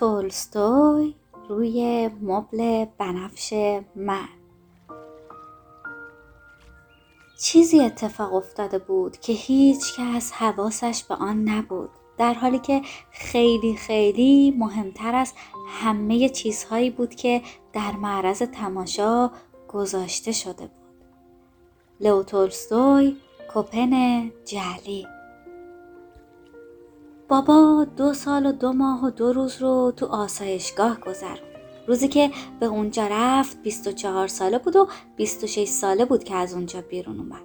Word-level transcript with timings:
تولستوی 0.00 1.14
روی 1.48 2.10
مبل 2.22 2.84
بنفش 2.98 3.52
من. 3.96 4.28
چیزی 7.40 7.80
اتفاق 7.80 8.34
افتاده 8.34 8.78
بود 8.78 9.16
که 9.16 9.32
هیچ 9.32 9.96
کس 9.98 10.32
حواسش 10.32 11.04
به 11.04 11.14
آن 11.14 11.48
نبود 11.48 11.90
در 12.18 12.34
حالی 12.34 12.58
که 12.58 12.82
خیلی 13.10 13.76
خیلی 13.76 14.50
مهمتر 14.58 15.14
از 15.14 15.32
همه 15.68 16.28
چیزهایی 16.28 16.90
بود 16.90 17.14
که 17.14 17.42
در 17.72 17.92
معرض 17.92 18.42
تماشا 18.42 19.30
گذاشته 19.68 20.32
شده 20.32 20.66
بود. 20.66 21.04
لو 22.00 22.22
تولستوی 22.22 23.16
کوپن 23.54 23.92
جعلی. 24.44 25.06
بابا 27.30 27.86
دو 27.96 28.14
سال 28.14 28.46
و 28.46 28.52
دو 28.52 28.72
ماه 28.72 29.04
و 29.04 29.10
دو 29.10 29.32
روز 29.32 29.62
رو 29.62 29.92
تو 29.96 30.06
آسایشگاه 30.06 31.00
گذرون 31.00 31.50
روزی 31.86 32.08
که 32.08 32.30
به 32.60 32.66
اونجا 32.66 33.06
رفت 33.10 33.62
24 33.62 34.28
ساله 34.28 34.58
بود 34.58 34.76
و 34.76 34.88
26 35.16 35.68
ساله 35.68 36.04
بود 36.04 36.24
که 36.24 36.34
از 36.34 36.54
اونجا 36.54 36.80
بیرون 36.80 37.18
اومد 37.18 37.42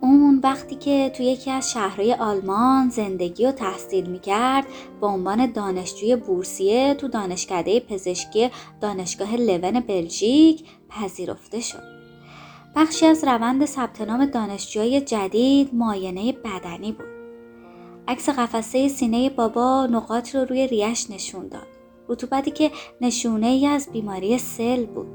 اون 0.00 0.40
وقتی 0.44 0.74
که 0.74 1.12
تو 1.16 1.22
یکی 1.22 1.50
از 1.50 1.72
شهرهای 1.72 2.14
آلمان 2.14 2.88
زندگی 2.88 3.46
و 3.46 3.52
تحصیل 3.52 4.06
می‌کرد 4.06 4.66
به 5.00 5.06
عنوان 5.06 5.52
دانشجوی 5.52 6.16
بورسیه 6.16 6.94
تو 6.94 7.08
دانشکده 7.08 7.80
پزشکی 7.80 8.50
دانشگاه 8.80 9.36
لون 9.36 9.80
بلژیک 9.80 10.64
پذیرفته 10.88 11.60
شد. 11.60 11.82
بخشی 12.76 13.06
از 13.06 13.24
روند 13.24 13.64
ثبت 13.64 14.00
نام 14.00 14.26
دانشجوی 14.26 15.00
جدید 15.00 15.74
معاینه 15.74 16.32
بدنی 16.32 16.92
بود. 16.92 17.17
عکس 18.08 18.28
قفسه 18.28 18.88
سینه 18.88 19.30
بابا 19.30 19.86
نقاط 19.86 20.34
رو 20.34 20.44
روی 20.44 20.66
ریش 20.66 21.10
نشون 21.10 21.48
داد. 21.48 21.66
رطوبتی 22.08 22.50
که 22.50 22.70
نشونه 23.00 23.46
ای 23.46 23.66
از 23.66 23.88
بیماری 23.92 24.38
سل 24.38 24.86
بود. 24.86 25.06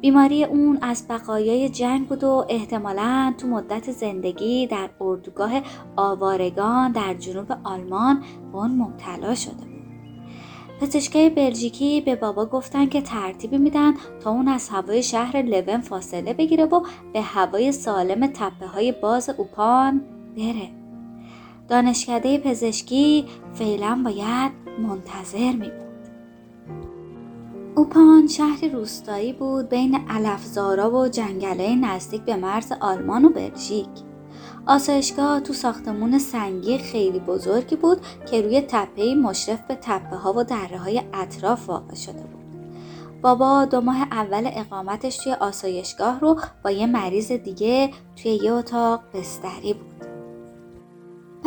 بیماری 0.00 0.44
اون 0.44 0.78
از 0.82 1.08
بقایای 1.08 1.68
جنگ 1.68 2.08
بود 2.08 2.24
و 2.24 2.46
احتمالا 2.48 3.34
تو 3.38 3.46
مدت 3.46 3.92
زندگی 3.92 4.66
در 4.66 4.90
اردوگاه 5.00 5.50
آوارگان 5.96 6.92
در 6.92 7.14
جنوب 7.14 7.52
آلمان 7.64 8.22
به 8.52 8.58
اون 8.58 8.70
مبتلا 8.70 9.34
شده 9.34 9.54
بود. 9.54 9.78
پزشکای 10.80 11.30
بلژیکی 11.30 12.00
به 12.00 12.16
بابا 12.16 12.46
گفتن 12.46 12.86
که 12.86 13.00
ترتیبی 13.00 13.58
میدن 13.58 13.94
تا 14.20 14.30
اون 14.30 14.48
از 14.48 14.68
هوای 14.68 15.02
شهر 15.02 15.42
لون 15.42 15.80
فاصله 15.80 16.32
بگیره 16.32 16.64
و 16.64 16.80
به 17.12 17.20
هوای 17.20 17.72
سالم 17.72 18.26
تپه 18.26 18.66
های 18.66 18.92
باز 18.92 19.30
اوپان 19.30 20.00
بره. 20.36 20.77
دانشکده 21.68 22.38
پزشکی 22.38 23.26
فعلا 23.54 24.02
باید 24.04 24.52
منتظر 24.78 25.52
می 25.52 25.70
بود. 25.70 25.88
اوپان 27.76 28.26
شهری 28.26 28.68
روستایی 28.68 29.32
بود 29.32 29.68
بین 29.68 30.00
الفزارا 30.08 30.90
و 30.90 31.08
جنگله 31.08 31.74
نزدیک 31.74 32.22
به 32.22 32.36
مرز 32.36 32.72
آلمان 32.80 33.24
و 33.24 33.28
بلژیک. 33.28 33.88
آسایشگاه 34.66 35.40
تو 35.40 35.52
ساختمون 35.52 36.18
سنگی 36.18 36.78
خیلی 36.78 37.20
بزرگی 37.20 37.76
بود 37.76 37.98
که 38.30 38.42
روی 38.42 38.60
تپه 38.60 39.14
مشرف 39.14 39.60
به 39.60 39.74
تپه 39.74 40.16
ها 40.16 40.32
و 40.32 40.44
دره 40.44 40.78
های 40.78 41.02
اطراف 41.14 41.68
واقع 41.68 41.94
شده 41.94 42.22
بود. 42.22 42.38
بابا 43.22 43.64
دو 43.64 43.80
ماه 43.80 43.96
اول 44.02 44.50
اقامتش 44.52 45.16
توی 45.16 45.32
آسایشگاه 45.32 46.20
رو 46.20 46.36
با 46.64 46.70
یه 46.70 46.86
مریض 46.86 47.32
دیگه 47.32 47.90
توی 48.22 48.32
یه 48.32 48.52
اتاق 48.52 49.00
بستری 49.14 49.74
بود. 49.74 50.07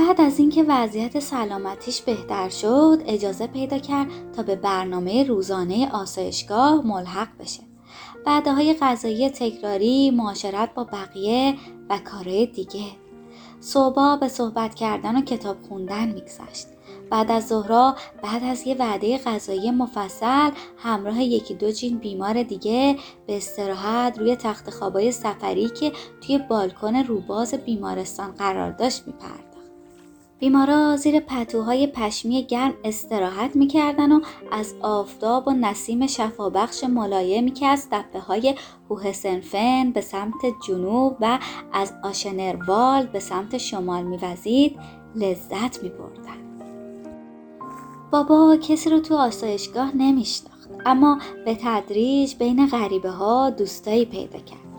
بعد 0.01 0.21
از 0.21 0.39
اینکه 0.39 0.63
وضعیت 0.67 1.19
سلامتیش 1.19 2.01
بهتر 2.01 2.49
شد 2.49 3.01
اجازه 3.05 3.47
پیدا 3.47 3.77
کرد 3.77 4.07
تا 4.35 4.43
به 4.43 4.55
برنامه 4.55 5.23
روزانه 5.23 5.89
آسایشگاه 5.91 6.87
ملحق 6.87 7.27
بشه. 7.39 7.63
بعدهای 8.25 8.65
های 8.65 8.79
غذایی 8.81 9.29
تکراری 9.29 10.11
معاشرت 10.11 10.73
با 10.73 10.83
بقیه 10.83 11.55
و 11.89 11.99
کارهای 12.11 12.45
دیگه. 12.45 12.85
صبح 13.59 14.19
به 14.19 14.27
صحبت 14.27 14.75
کردن 14.75 15.17
و 15.17 15.21
کتاب 15.21 15.57
خوندن 15.69 16.07
میگذشت. 16.07 16.67
بعد 17.09 17.31
از 17.31 17.47
ظهرها 17.47 17.95
بعد 18.23 18.43
از 18.43 18.67
یه 18.67 18.75
وعده 18.75 19.17
غذایی 19.17 19.71
مفصل 19.71 20.49
همراه 20.77 21.23
یکی 21.23 21.53
دو 21.53 21.71
جین 21.71 21.97
بیمار 21.97 22.43
دیگه 22.43 22.97
به 23.27 23.37
استراحت 23.37 24.19
روی 24.19 24.35
تخت 24.35 24.69
خوابای 24.69 25.11
سفری 25.11 25.69
که 25.69 25.91
توی 26.21 26.37
بالکن 26.37 26.95
روباز 26.95 27.53
بیمارستان 27.53 28.31
قرار 28.31 28.71
داشت 28.71 29.07
میپرد 29.07 29.50
بیمارا 30.41 30.95
زیر 30.95 31.19
پتوهای 31.19 31.87
پشمی 31.87 32.43
گرم 32.43 32.73
استراحت 32.83 33.55
می‌کردن 33.55 34.11
و 34.11 34.21
از 34.51 34.73
آفتاب 34.81 35.47
و 35.47 35.51
نسیم 35.51 36.07
شفابخش 36.07 36.83
ملایمی 36.83 37.51
که 37.51 37.67
از 37.67 37.89
تپه 37.89 38.19
های 38.19 38.55
هوهسنفن 38.89 39.91
به 39.91 40.01
سمت 40.01 40.45
جنوب 40.67 41.17
و 41.19 41.39
از 41.73 41.93
آشنروال 42.03 43.05
به 43.05 43.19
سمت 43.19 43.57
شمال 43.57 44.03
میوزید 44.03 44.79
لذت 45.15 45.83
میبردن. 45.83 46.67
بابا 48.11 48.57
کسی 48.61 48.89
رو 48.89 48.99
تو 48.99 49.15
آسایشگاه 49.15 49.95
نمیشناخت 49.95 50.69
اما 50.85 51.19
به 51.45 51.57
تدریج 51.61 52.35
بین 52.35 52.67
غریبه 52.67 53.09
ها 53.09 53.49
دوستایی 53.49 54.05
پیدا 54.05 54.39
کرد. 54.39 54.70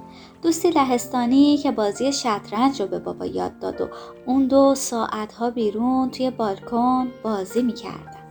دوستی 0.43 0.71
لهستانی 0.71 1.57
که 1.57 1.71
بازی 1.71 2.13
شطرنج 2.13 2.83
رو 2.83 2.89
به 2.89 2.99
بابا 2.99 3.27
یاد 3.27 3.59
داد 3.59 3.81
و 3.81 3.89
اون 4.27 4.47
دو 4.47 4.75
ساعتها 4.75 5.51
بیرون 5.51 6.11
توی 6.11 6.31
بالکن 6.31 7.09
بازی 7.23 7.63
می‌کردن. 7.63 8.23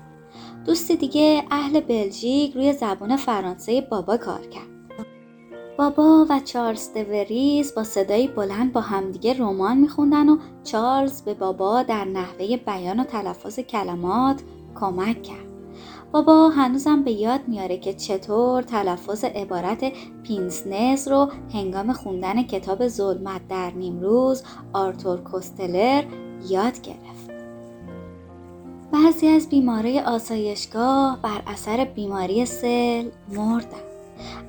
دوستی 0.65 0.95
دیگه 0.95 1.43
اهل 1.51 1.79
بلژیک 1.79 2.53
روی 2.53 2.73
زبان 2.73 3.15
فرانسه 3.15 3.81
بابا 3.81 4.17
کار 4.17 4.41
کرد. 4.41 4.67
بابا 5.77 6.25
و 6.29 6.39
چارلز 6.39 6.93
دوریز 6.93 7.75
با 7.75 7.83
صدایی 7.83 8.27
بلند 8.27 8.73
با 8.73 8.81
همدیگه 8.81 9.39
رمان 9.39 9.77
میخوندن 9.77 10.29
و 10.29 10.37
چارلز 10.63 11.21
به 11.21 11.33
بابا 11.33 11.83
در 11.83 12.05
نحوه 12.05 12.57
بیان 12.57 12.99
و 12.99 13.03
تلفظ 13.03 13.59
کلمات 13.59 14.41
کمک 14.75 15.23
کرد. 15.23 15.50
بابا 16.11 16.49
هنوزم 16.49 17.03
به 17.03 17.11
یاد 17.11 17.39
میاره 17.47 17.77
که 17.77 17.93
چطور 17.93 18.61
تلفظ 18.61 19.23
عبارت 19.23 19.93
پینسنز 20.23 21.07
رو 21.07 21.31
هنگام 21.53 21.93
خوندن 21.93 22.43
کتاب 22.43 22.87
ظلمت 22.87 23.41
در 23.49 23.71
نیمروز 23.71 24.43
آرتور 24.73 25.21
کوستلر 25.21 26.03
یاد 26.49 26.81
گرفت. 26.81 27.31
بعضی 28.91 29.27
از 29.27 29.49
بیماری 29.49 29.99
آسایشگاه 29.99 31.19
بر 31.21 31.41
اثر 31.47 31.85
بیماری 31.85 32.45
سل 32.45 33.09
مردن. 33.29 33.81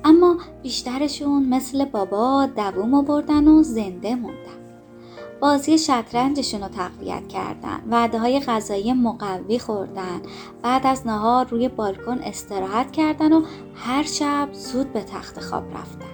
اما 0.03 0.37
بیشترشون 0.63 1.49
مثل 1.49 1.85
بابا 1.85 2.49
دووم 2.55 2.93
آوردن 2.93 3.47
و 3.47 3.63
زنده 3.63 4.15
موندن. 4.15 4.62
بازی 5.43 5.77
شطرنجشون 5.77 6.61
رو 6.61 6.67
تقویت 6.67 7.27
کردن. 7.27 7.83
وعده 7.89 8.19
های 8.19 8.39
غذایی 8.39 8.93
مقوی 8.93 9.59
خوردن. 9.59 10.21
بعد 10.61 10.87
از 10.87 11.07
نهار 11.07 11.45
روی 11.45 11.67
بالکن 11.67 12.19
استراحت 12.19 12.91
کردن 12.91 13.33
و 13.33 13.43
هر 13.75 14.03
شب 14.03 14.49
زود 14.53 14.93
به 14.93 15.03
تخت 15.03 15.39
خواب 15.39 15.63
رفتن. 15.63 16.13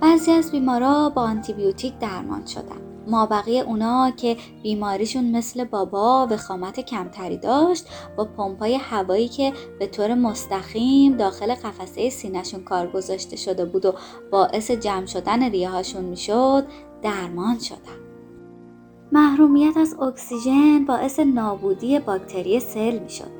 بعضی 0.00 0.30
از 0.30 0.50
بیمارا 0.50 1.08
با 1.08 1.22
آنتیبیوتیک 1.22 1.98
درمان 1.98 2.46
شدن. 2.46 2.80
ما 3.06 3.26
بقیه 3.26 3.62
اونا 3.62 4.10
که 4.10 4.36
بیماریشون 4.62 5.36
مثل 5.36 5.64
بابا 5.64 6.28
وخامت 6.30 6.80
کمتری 6.80 7.36
داشت 7.36 7.86
با 8.16 8.24
پمپای 8.24 8.74
هوایی 8.74 9.28
که 9.28 9.52
به 9.78 9.86
طور 9.86 10.14
مستقیم 10.14 11.16
داخل 11.16 11.54
قفسه 11.54 12.10
سینهشون 12.10 12.64
کار 12.64 12.86
گذاشته 12.86 13.36
شده 13.36 13.64
بود 13.64 13.86
و 13.86 13.94
باعث 14.32 14.70
جمع 14.70 15.06
شدن 15.06 15.50
ریه 15.50 15.70
هاشون 15.70 16.04
می‌شد 16.04 16.66
درمان 17.02 17.58
شدن. 17.58 18.07
محرومیت 19.12 19.76
از 19.76 20.00
اکسیژن 20.00 20.84
باعث 20.84 21.20
نابودی 21.20 21.98
باکتری 21.98 22.60
سل 22.60 22.98
می 22.98 23.10
شد. 23.10 23.30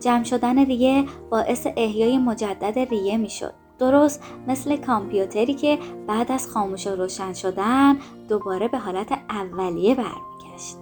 جمع 0.00 0.24
شدن 0.24 0.66
ریه 0.66 1.04
باعث 1.30 1.66
احیای 1.76 2.18
مجدد 2.18 2.78
ریه 2.78 3.16
می 3.16 3.30
شد. 3.30 3.54
درست 3.78 4.22
مثل 4.48 4.76
کامپیوتری 4.76 5.54
که 5.54 5.78
بعد 6.06 6.32
از 6.32 6.48
خاموش 6.48 6.86
و 6.86 6.90
روشن 6.90 7.32
شدن 7.32 7.98
دوباره 8.28 8.68
به 8.68 8.78
حالت 8.78 9.12
اولیه 9.30 9.94
برمیگشت. 9.94 10.76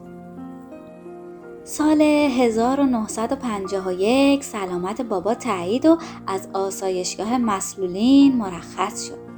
سال 1.64 2.02
1951 2.02 4.44
سلامت 4.44 5.02
بابا 5.02 5.34
تایید 5.34 5.86
و 5.86 5.98
از 6.26 6.48
آسایشگاه 6.54 7.38
مسلولین 7.38 8.36
مرخص 8.36 9.08
شد. 9.08 9.30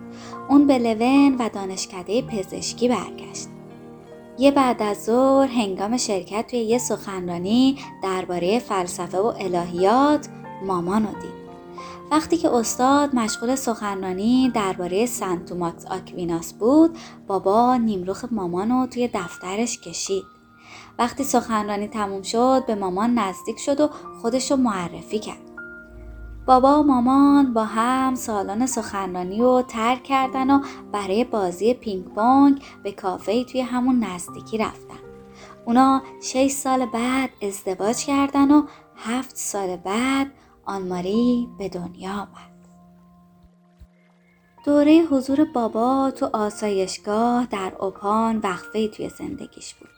اون 0.49 0.67
به 0.67 0.79
لون 0.79 1.37
و 1.39 1.49
دانشکده 1.49 2.23
پزشکی 2.23 2.89
برگشت. 2.89 3.52
یه 4.39 4.51
بعد 4.51 4.83
از 4.83 5.05
ظهر 5.05 5.49
هنگام 5.49 5.97
شرکت 5.97 6.47
توی 6.47 6.59
یه 6.59 6.79
سخنرانی 6.79 7.79
درباره 8.03 8.59
فلسفه 8.59 9.19
و 9.19 9.27
الهیات 9.27 10.29
مامان 10.67 11.03
دید. 11.03 11.43
وقتی 12.13 12.37
که 12.37 12.55
استاد 12.55 13.15
مشغول 13.15 13.55
سخنرانی 13.55 14.51
درباره 14.55 15.07
سنتوماکس 15.07 15.87
آکویناس 15.87 16.53
بود 16.53 16.99
بابا 17.27 17.77
نیمروخ 17.77 18.25
مامان 18.31 18.87
توی 18.87 19.09
دفترش 19.15 19.81
کشید 19.81 20.25
وقتی 20.99 21.25
سخنرانی 21.25 21.89
تموم 21.89 22.23
شد 22.23 22.67
به 22.67 22.75
مامان 22.75 23.15
نزدیک 23.15 23.59
شد 23.59 23.81
و 23.81 23.89
خودش 24.23 24.51
رو 24.51 24.57
معرفی 24.57 25.19
کرد 25.19 25.52
بابا 26.47 26.81
و 26.81 26.87
مامان 26.87 27.55
با 27.55 27.65
هم 27.65 28.15
سالن 28.15 28.67
سخنرانی 28.67 29.39
رو 29.39 29.63
ترک 29.69 30.03
کردن 30.03 30.51
و 30.51 30.63
برای 30.93 31.25
بازی 31.25 31.75
پینگ 31.75 32.05
پونگ 32.05 32.63
به 32.83 32.93
کافه 32.93 33.45
توی 33.45 33.61
همون 33.61 34.05
نزدیکی 34.05 34.59
رفتن. 34.59 34.99
اونا 35.67 36.03
6 36.23 36.51
سال 36.51 36.87
بعد 36.87 37.31
ازدواج 37.43 38.05
کردن 38.05 38.51
و 38.51 38.67
هفت 38.97 39.37
سال 39.37 39.77
بعد 39.77 40.33
آنماری 40.65 41.49
به 41.59 41.69
دنیا 41.69 42.13
آمد. 42.13 42.53
دوره 44.65 45.03
حضور 45.11 45.45
بابا 45.45 46.11
تو 46.11 46.31
آسایشگاه 46.33 47.47
در 47.47 47.73
اوپان 47.81 48.39
وقفه 48.39 48.89
توی 48.89 49.09
زندگیش 49.09 49.75
بود. 49.75 49.89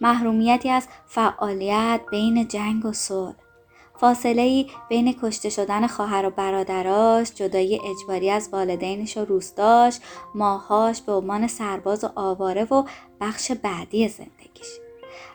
محرومیتی 0.00 0.70
از 0.70 0.88
فعالیت 1.06 2.00
بین 2.10 2.48
جنگ 2.48 2.86
و 2.86 2.92
صلح. 2.92 3.41
فاصله 4.02 4.42
ای 4.42 4.66
بین 4.88 5.14
کشته 5.22 5.48
شدن 5.48 5.86
خواهر 5.86 6.26
و 6.26 6.30
برادراش، 6.30 7.34
جدایی 7.34 7.80
اجباری 7.90 8.30
از 8.30 8.48
والدینش 8.52 9.16
و 9.16 9.24
روستاش، 9.24 9.98
ماهاش 10.34 11.02
به 11.02 11.12
عنوان 11.12 11.46
سرباز 11.46 12.04
و 12.04 12.08
آواره 12.14 12.64
و 12.64 12.84
بخش 13.20 13.52
بعدی 13.52 14.08
زندگیش. 14.08 14.68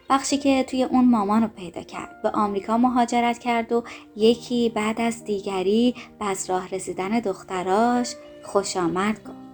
بخشی 0.10 0.38
که 0.38 0.64
توی 0.64 0.84
اون 0.84 1.06
مامان 1.06 1.42
رو 1.42 1.48
پیدا 1.48 1.81
کرد 1.81 2.22
به 2.24 2.30
آمریکا 2.30 2.78
مهاجرت 2.78 3.40
کرد 3.40 3.72
و 3.72 3.84
یکی 4.16 4.69
بعد 4.69 5.02
از 5.02 5.24
دیگری 5.24 5.96
به 6.19 6.25
از 6.25 6.50
راه 6.50 6.69
رسیدن 6.69 7.19
دختراش 7.19 8.16
خوش 8.44 8.78
آمد 8.78 9.19
گفت 9.19 9.48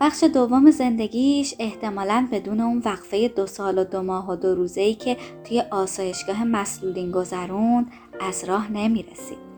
بخش 0.00 0.24
دوم 0.24 0.70
زندگیش 0.70 1.54
احتمالا 1.58 2.28
بدون 2.32 2.60
اون 2.60 2.82
وقفه 2.84 3.28
دو 3.28 3.46
سال 3.46 3.78
و 3.78 3.84
دو 3.84 4.02
ماه 4.02 4.30
و 4.30 4.36
دو 4.36 4.54
روزه 4.54 4.94
که 4.94 5.16
توی 5.44 5.62
آسایشگاه 5.70 6.44
مسلولین 6.44 7.10
گذروند 7.10 7.92
از 8.20 8.44
راه 8.44 8.72
نمی 8.72 9.02
رسید. 9.02 9.48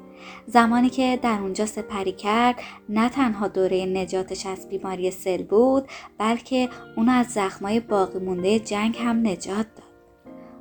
زمانی 0.46 0.90
که 0.90 1.18
در 1.22 1.38
اونجا 1.40 1.66
سپری 1.66 2.12
کرد 2.12 2.56
نه 2.88 3.08
تنها 3.08 3.48
دوره 3.48 3.86
نجاتش 3.86 4.46
از 4.46 4.68
بیماری 4.68 5.10
سل 5.10 5.42
بود 5.42 5.88
بلکه 6.18 6.68
اون 6.96 7.08
از 7.08 7.26
زخمای 7.26 7.80
باقی 7.80 8.18
مونده 8.18 8.58
جنگ 8.58 8.96
هم 8.98 9.26
نجات 9.26 9.56
داد. 9.56 9.90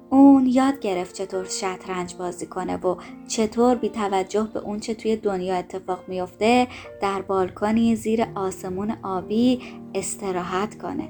اون 0.10 0.46
یاد 0.46 0.80
گرفت 0.80 1.16
چطور 1.16 1.46
شطرنج 1.46 2.16
بازی 2.16 2.46
کنه 2.46 2.78
و 2.78 2.96
چطور 3.28 3.76
بی 3.76 3.90
توجه 3.90 4.50
به 4.54 4.60
اون 4.60 4.80
چه 4.80 4.94
توی 4.94 5.16
دنیا 5.16 5.56
اتفاق 5.56 6.00
میفته 6.08 6.68
در 7.02 7.22
بالکنی 7.22 7.96
زیر 7.96 8.26
آسمون 8.36 8.98
آبی 9.04 9.62
استراحت 9.96 10.78
کنه. 10.78 11.10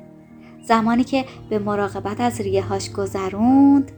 زمانی 0.63 1.03
که 1.03 1.25
به 1.49 1.59
مراقبت 1.59 2.21
از 2.21 2.41
ریهاش 2.41 2.91
گذروند 2.91 3.91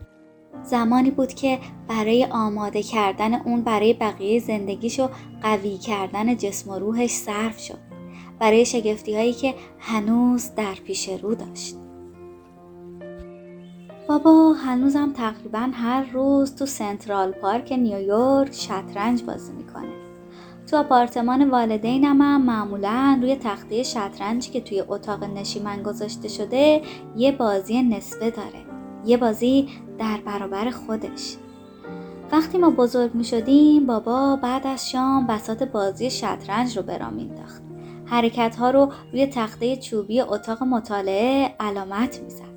زمانی 0.63 1.12
بود 1.12 1.33
که 1.33 1.59
برای 1.88 2.25
آماده 2.25 2.83
کردن 2.83 3.33
اون 3.33 3.62
برای 3.62 3.94
بقیه 3.94 4.39
زندگیش 4.39 5.00
و 5.00 5.09
قوی 5.42 5.77
کردن 5.77 6.38
جسم 6.38 6.69
و 6.69 6.80
روحش 6.80 7.12
صرف 7.12 7.59
شد. 7.59 7.77
برای 8.39 8.65
شگفتی 8.65 9.15
هایی 9.15 9.33
که 9.33 9.56
هنوز 9.80 10.56
در 10.56 10.74
پیش 10.74 11.09
رو 11.09 11.36
داشت. 11.36 11.75
بابا 14.07 14.53
هنوزم 14.53 15.13
تقریبا 15.13 15.69
هر 15.74 16.03
روز 16.13 16.56
تو 16.56 16.65
سنترال 16.65 17.31
پارک 17.31 17.71
نیویورک 17.71 18.53
شطرنج 18.53 19.24
بازی 19.24 19.53
می‌کنه. 19.53 20.01
تو 20.68 20.77
آپارتمان 20.77 21.50
والدینم 21.50 22.21
هم 22.21 22.42
معمولا 22.42 23.19
روی 23.21 23.36
تخته 23.36 23.83
شطرنجی 23.83 24.51
که 24.51 24.62
توی 24.62 24.83
اتاق 24.88 25.24
نشیمن 25.24 25.83
گذاشته 25.83 26.27
شده 26.27 26.81
یه 27.15 27.31
بازی 27.31 27.83
نصفه 27.83 28.30
داره. 28.30 28.65
یه 29.06 29.18
بازی 29.18 29.69
در 30.01 30.21
برابر 30.25 30.69
خودش. 30.69 31.38
وقتی 32.31 32.57
ما 32.57 32.69
بزرگ 32.69 33.15
می 33.15 33.24
شدیم 33.24 33.86
بابا 33.86 34.36
بعد 34.36 34.68
از 34.68 34.89
شام 34.89 35.27
بسات 35.27 35.63
بازی 35.63 36.12
شطرنج 36.12 36.77
رو 36.77 36.83
برام 36.83 37.13
مینداخت. 37.13 37.62
حرکت 38.06 38.56
ها 38.56 38.69
رو 38.69 38.92
روی 39.12 39.27
تخته 39.27 39.77
چوبی 39.77 40.21
اتاق 40.21 40.63
مطالعه 40.63 41.56
علامت 41.59 42.21
می‌زد. 42.21 42.51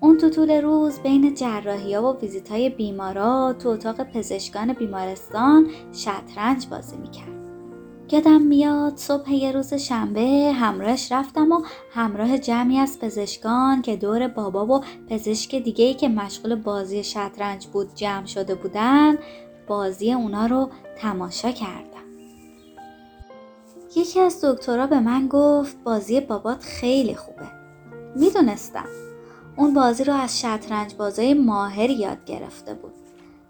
اون 0.00 0.18
تو 0.18 0.30
طول 0.30 0.50
روز 0.50 1.00
بین 1.00 1.34
جراحی 1.34 1.94
ها 1.94 2.12
و 2.12 2.20
ویزیت 2.20 2.50
های 2.50 2.70
بیمارا 2.70 3.54
تو 3.58 3.68
اتاق 3.68 4.02
پزشکان 4.02 4.72
بیمارستان 4.72 5.66
شطرنج 5.92 6.66
بازی 6.66 6.96
می‌کرد. 6.96 7.37
یادم 8.12 8.42
میاد 8.42 8.96
صبح 8.96 9.32
یه 9.32 9.52
روز 9.52 9.74
شنبه 9.74 10.52
همراهش 10.54 11.12
رفتم 11.12 11.52
و 11.52 11.62
همراه 11.92 12.38
جمعی 12.38 12.78
از 12.78 12.98
پزشکان 12.98 13.82
که 13.82 13.96
دور 13.96 14.28
بابا 14.28 14.66
و 14.66 14.84
پزشک 15.10 15.54
دیگه 15.54 15.84
ای 15.84 15.94
که 15.94 16.08
مشغول 16.08 16.54
بازی 16.54 17.04
شطرنج 17.04 17.66
بود 17.66 17.94
جمع 17.94 18.26
شده 18.26 18.54
بودن 18.54 19.18
بازی 19.66 20.12
اونا 20.12 20.46
رو 20.46 20.70
تماشا 20.98 21.50
کردم. 21.50 21.88
یکی 23.96 24.20
از 24.20 24.44
دکترها 24.44 24.86
به 24.86 25.00
من 25.00 25.28
گفت 25.28 25.76
بازی 25.84 26.20
بابات 26.20 26.62
خیلی 26.62 27.14
خوبه. 27.14 27.48
می‌دونستم. 28.16 28.88
اون 29.56 29.74
بازی 29.74 30.04
رو 30.04 30.14
از 30.14 30.40
شطرنج 30.40 30.94
بازای 30.94 31.34
ماهر 31.34 31.90
یاد 31.90 32.24
گرفته 32.24 32.74
بود. 32.74 32.92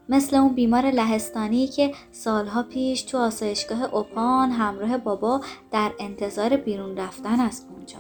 مثل 0.09 0.37
اون 0.37 0.55
بیمار 0.55 0.91
لهستانی 0.91 1.67
که 1.67 1.95
سالها 2.13 2.63
پیش 2.63 3.03
تو 3.03 3.19
آسایشگاه 3.19 3.95
اوپان 3.95 4.51
همراه 4.51 4.99
بابا 4.99 5.41
در 5.71 5.93
انتظار 6.01 6.57
بیرون 6.57 6.97
رفتن 6.97 7.41
از 7.41 7.67
اونجا. 7.71 7.99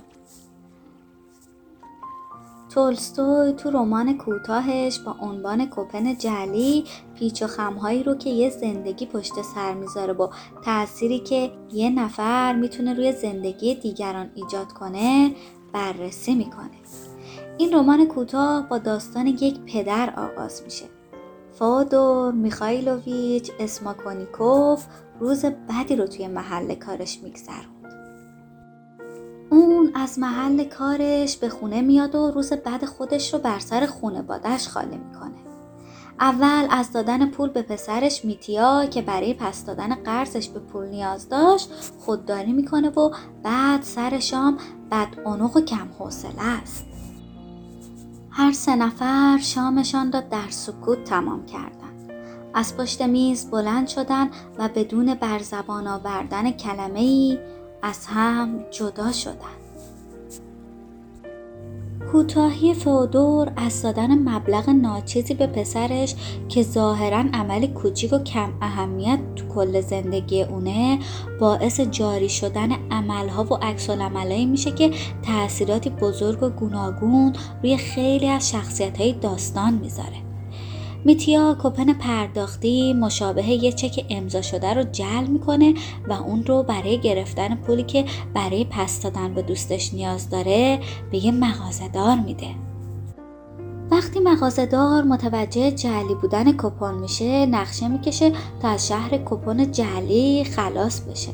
تولستوی 2.74 3.52
تو 3.52 3.70
رمان 3.70 4.18
کوتاهش 4.18 4.98
با 4.98 5.16
عنوان 5.20 5.66
کوپن 5.66 6.14
جلی 6.14 6.84
پیچ 7.14 7.42
و 7.42 7.46
خمهایی 7.46 8.02
رو 8.02 8.14
که 8.14 8.30
یه 8.30 8.50
زندگی 8.50 9.06
پشت 9.06 9.42
سر 9.42 9.74
می‌ذاره 9.74 10.12
با 10.12 10.30
تأثیری 10.64 11.18
که 11.18 11.52
یه 11.72 11.90
نفر 11.90 12.52
می‌تونه 12.52 12.94
روی 12.94 13.12
زندگی 13.12 13.74
دیگران 13.74 14.30
ایجاد 14.34 14.72
کنه 14.72 15.34
بررسی 15.72 16.34
می‌کنه. 16.34 16.78
این 17.58 17.74
رمان 17.74 18.06
کوتاه 18.06 18.68
با 18.68 18.78
داستان 18.78 19.26
یک 19.26 19.60
پدر 19.60 20.14
آغاز 20.16 20.62
میشه. 20.62 20.84
فادور 21.58 22.32
میخایلوویچ 22.32 23.50
اسماکونیکوف 23.60 24.86
روز 25.20 25.44
بدی 25.44 25.96
رو 25.96 26.06
توی 26.06 26.28
محل 26.28 26.74
کارش 26.74 27.20
میگذروند. 27.22 27.68
اون 29.50 29.92
از 29.94 30.18
محل 30.18 30.64
کارش 30.64 31.36
به 31.36 31.48
خونه 31.48 31.80
میاد 31.80 32.14
و 32.14 32.30
روز 32.30 32.52
بعد 32.52 32.84
خودش 32.84 33.34
رو 33.34 33.40
بر 33.40 33.58
سر 33.58 33.86
خونوادش 33.86 34.68
خالی 34.68 34.96
می‌کنه. 34.96 35.38
اول 36.20 36.66
از 36.70 36.92
دادن 36.92 37.30
پول 37.30 37.48
به 37.48 37.62
پسرش 37.62 38.24
میتیا 38.24 38.86
که 38.86 39.02
برای 39.02 39.34
پس 39.34 39.64
دادن 39.64 39.94
قرضش 39.94 40.48
به 40.48 40.60
پول 40.60 40.86
نیاز 40.86 41.28
داشت 41.28 41.70
خودداری 41.98 42.52
می‌کنه 42.52 42.90
و 42.90 43.10
بعد 43.42 43.82
سر 43.82 44.18
شام 44.18 44.58
بد 44.90 45.08
و 45.54 45.60
کم 45.60 45.88
حوصله 45.98 46.42
است. 46.62 46.84
هر 48.38 48.52
سه 48.52 48.76
نفر 48.76 49.38
شامشان 49.38 50.12
را 50.12 50.20
در 50.20 50.50
سکوت 50.50 51.04
تمام 51.04 51.46
کردند. 51.46 52.10
از 52.54 52.76
پشت 52.76 53.02
میز 53.02 53.50
بلند 53.50 53.88
شدند 53.88 54.30
و 54.58 54.68
بدون 54.68 55.14
بر 55.14 55.38
زبان 55.38 55.86
آوردن 55.86 56.50
کلمه 56.50 57.00
ای 57.00 57.38
از 57.82 58.06
هم 58.06 58.64
جدا 58.70 59.12
شدند. 59.12 59.67
کوتاهی 62.12 62.74
فودور 62.74 63.52
از 63.56 63.82
دادن 63.82 64.18
مبلغ 64.18 64.70
ناچیزی 64.70 65.34
به 65.34 65.46
پسرش 65.46 66.14
که 66.48 66.62
ظاهرا 66.62 67.24
عمل 67.32 67.66
کوچیک 67.66 68.12
و 68.12 68.18
کم 68.18 68.52
اهمیت 68.62 69.18
تو 69.36 69.48
کل 69.48 69.80
زندگی 69.80 70.42
اونه 70.42 70.98
باعث 71.40 71.80
جاری 71.80 72.28
شدن 72.28 72.72
عملها 72.90 73.44
و 73.44 73.54
عکس 73.54 73.90
میشه 73.90 74.70
که 74.70 74.90
تاثیراتی 75.22 75.90
بزرگ 75.90 76.42
و 76.42 76.48
گوناگون 76.48 77.32
روی 77.62 77.76
خیلی 77.76 78.28
از 78.28 78.50
شخصیت 78.50 79.00
های 79.00 79.12
داستان 79.12 79.74
می‌ذاره. 79.74 80.27
میتیا 81.04 81.56
کوپن 81.62 81.92
پرداختی 81.92 82.92
مشابه 82.92 83.48
یه 83.48 83.72
چک 83.72 84.06
امضا 84.10 84.42
شده 84.42 84.74
رو 84.74 84.82
جل 84.82 85.26
می‌کنه 85.26 85.74
و 86.08 86.12
اون 86.12 86.44
رو 86.44 86.62
برای 86.62 86.98
گرفتن 86.98 87.54
پولی 87.54 87.82
که 87.82 88.04
برای 88.34 88.66
پس 88.70 89.02
دادن 89.02 89.34
به 89.34 89.42
دوستش 89.42 89.94
نیاز 89.94 90.30
داره 90.30 90.80
به 91.10 91.24
یه 91.24 91.32
مغازهدار 91.32 92.16
میده. 92.16 92.46
وقتی 93.90 94.20
مغازهدار 94.20 95.02
متوجه 95.02 95.70
جعلی 95.70 96.14
بودن 96.14 96.52
کپون 96.52 96.94
میشه 96.94 97.46
نقشه 97.46 97.88
می‌کشه 97.88 98.32
تا 98.62 98.68
از 98.68 98.88
شهر 98.88 99.10
کپون 99.24 99.72
جعلی 99.72 100.44
خلاص 100.44 101.00
بشه 101.00 101.30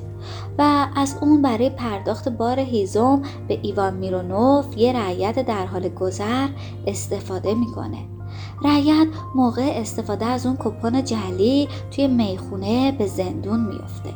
و 0.58 0.86
از 0.96 1.16
اون 1.20 1.42
برای 1.42 1.70
پرداخت 1.70 2.28
بار 2.28 2.60
هیزم 2.60 3.22
به 3.48 3.58
ایوان 3.62 3.94
میرونوف 3.94 4.78
یه 4.78 4.92
رعیت 4.92 5.46
در 5.46 5.66
حال 5.66 5.88
گذر 5.88 6.48
استفاده 6.86 7.54
می‌کنه. 7.54 8.13
رعیت 8.62 9.06
موقع 9.34 9.72
استفاده 9.74 10.26
از 10.26 10.46
اون 10.46 10.56
کپون 10.56 11.04
جلی 11.04 11.68
توی 11.90 12.08
می‌خونه 12.08 12.92
به 12.92 13.06
زندون 13.06 13.60
میفته. 13.60 14.14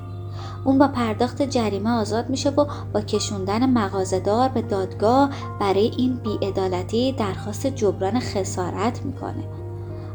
اون 0.64 0.78
با 0.78 0.88
پرداخت 0.88 1.42
جریمه 1.42 1.90
آزاد 1.90 2.30
میشه 2.30 2.50
و 2.50 2.66
با 2.92 3.00
کشوندن 3.00 3.70
مغازدار 3.70 4.48
به 4.48 4.62
دادگاه 4.62 5.30
برای 5.60 5.92
این 5.98 6.16
بیعدالتی 6.16 7.12
درخواست 7.12 7.66
جبران 7.66 8.20
خسارت 8.20 9.04
می‌کنه. 9.04 9.57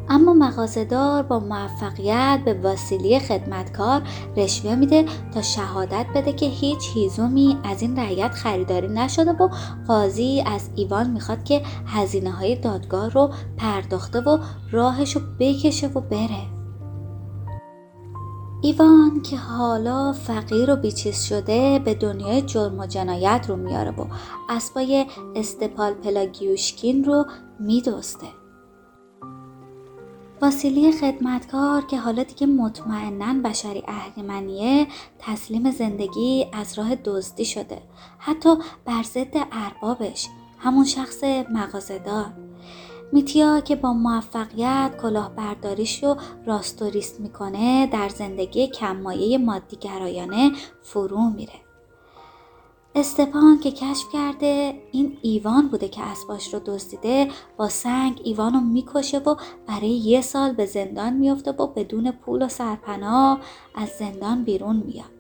اما 0.10 0.33
مغازهدار 0.33 1.24
با 1.24 1.39
موفقیت 1.39 2.39
به 2.45 2.53
وسیله 2.53 3.19
خدمتکار 3.19 4.01
رشوه 4.38 4.75
میده 4.75 5.05
تا 5.33 5.41
شهادت 5.41 6.05
بده 6.15 6.33
که 6.33 6.45
هیچ 6.45 6.89
هیزومی 6.93 7.57
از 7.63 7.81
این 7.81 8.00
رعیت 8.00 8.31
خریداری 8.31 8.88
نشده 8.88 9.31
و 9.31 9.50
قاضی 9.88 10.43
از 10.45 10.69
ایوان 10.75 11.10
می‌خواد 11.10 11.43
که 11.43 11.62
هزینه 11.88 12.31
های 12.31 12.55
دادگاه 12.55 13.10
رو 13.10 13.33
پرداخته 13.57 14.19
و 14.19 14.38
راهش 14.72 15.15
رو 15.15 15.22
بکشه 15.39 15.88
و 15.88 16.01
بره. 16.01 16.53
ایوان 18.62 19.22
که 19.22 19.38
حالا 19.38 20.13
فقیر 20.13 20.72
و 20.72 20.75
بیچیز 20.75 21.24
شده 21.24 21.79
به 21.79 21.93
دنیای 21.93 22.41
جرم 22.41 22.79
و 22.79 22.86
جنایت 22.86 23.45
رو 23.50 23.55
میاره 23.55 23.91
و 23.91 24.05
اسبای 24.50 25.05
استپال 25.36 25.93
پلاگیوشکین 25.93 27.03
رو 27.03 27.25
میدوسته 27.60 28.27
واسیلی 30.43 30.91
خدمتکار 30.91 31.85
که 31.85 32.00
حالا 32.00 32.23
دیگه 32.23 32.47
مطمئنا 32.47 33.50
بشری 33.50 33.83
اهریمنیه 33.88 34.88
تسلیم 35.19 35.71
زندگی 35.71 36.47
از 36.53 36.79
راه 36.79 36.95
دزدی 36.95 37.45
شده. 37.45 37.81
حتی 38.17 38.55
بر 38.85 39.03
ضد 39.03 39.47
اربابش 39.51 40.27
همون 40.59 40.85
شخص 40.85 41.23
مغازهدار. 41.50 42.25
میتیا 43.12 43.59
که 43.59 43.75
با 43.75 43.93
موفقیت 43.93 44.91
کلاهبرداریش 45.01 46.03
رو 46.03 46.17
راستوریست 46.45 47.19
می‌کنه 47.19 47.88
در 47.88 48.09
زندگی 48.09 48.67
کممایه 48.67 49.38
مادیگرایانه 49.38 50.51
فرو 50.81 51.29
میره. 51.29 51.62
استپان 52.95 53.59
که 53.59 53.71
کشف 53.71 54.09
کرده 54.13 54.81
این 54.91 55.17
ایوان 55.21 55.67
بوده 55.67 55.88
که 55.88 56.01
اسباش 56.03 56.53
رو 56.53 56.59
دزدیده 56.65 57.27
با 57.57 57.69
سنگ 57.69 58.21
ایوان 58.23 58.53
رو 58.53 58.59
می‌کشه 58.59 59.19
و 59.19 59.35
برای 59.67 59.89
یه 59.89 60.21
سال 60.21 60.53
به 60.53 60.65
زندان 60.65 61.13
میفته 61.13 61.51
و 61.51 61.67
بدون 61.67 62.12
پول 62.12 62.45
و 62.45 62.47
سرپناه 62.47 63.39
از 63.75 63.89
زندان 63.89 64.43
بیرون 64.43 64.75
میاد 64.75 65.12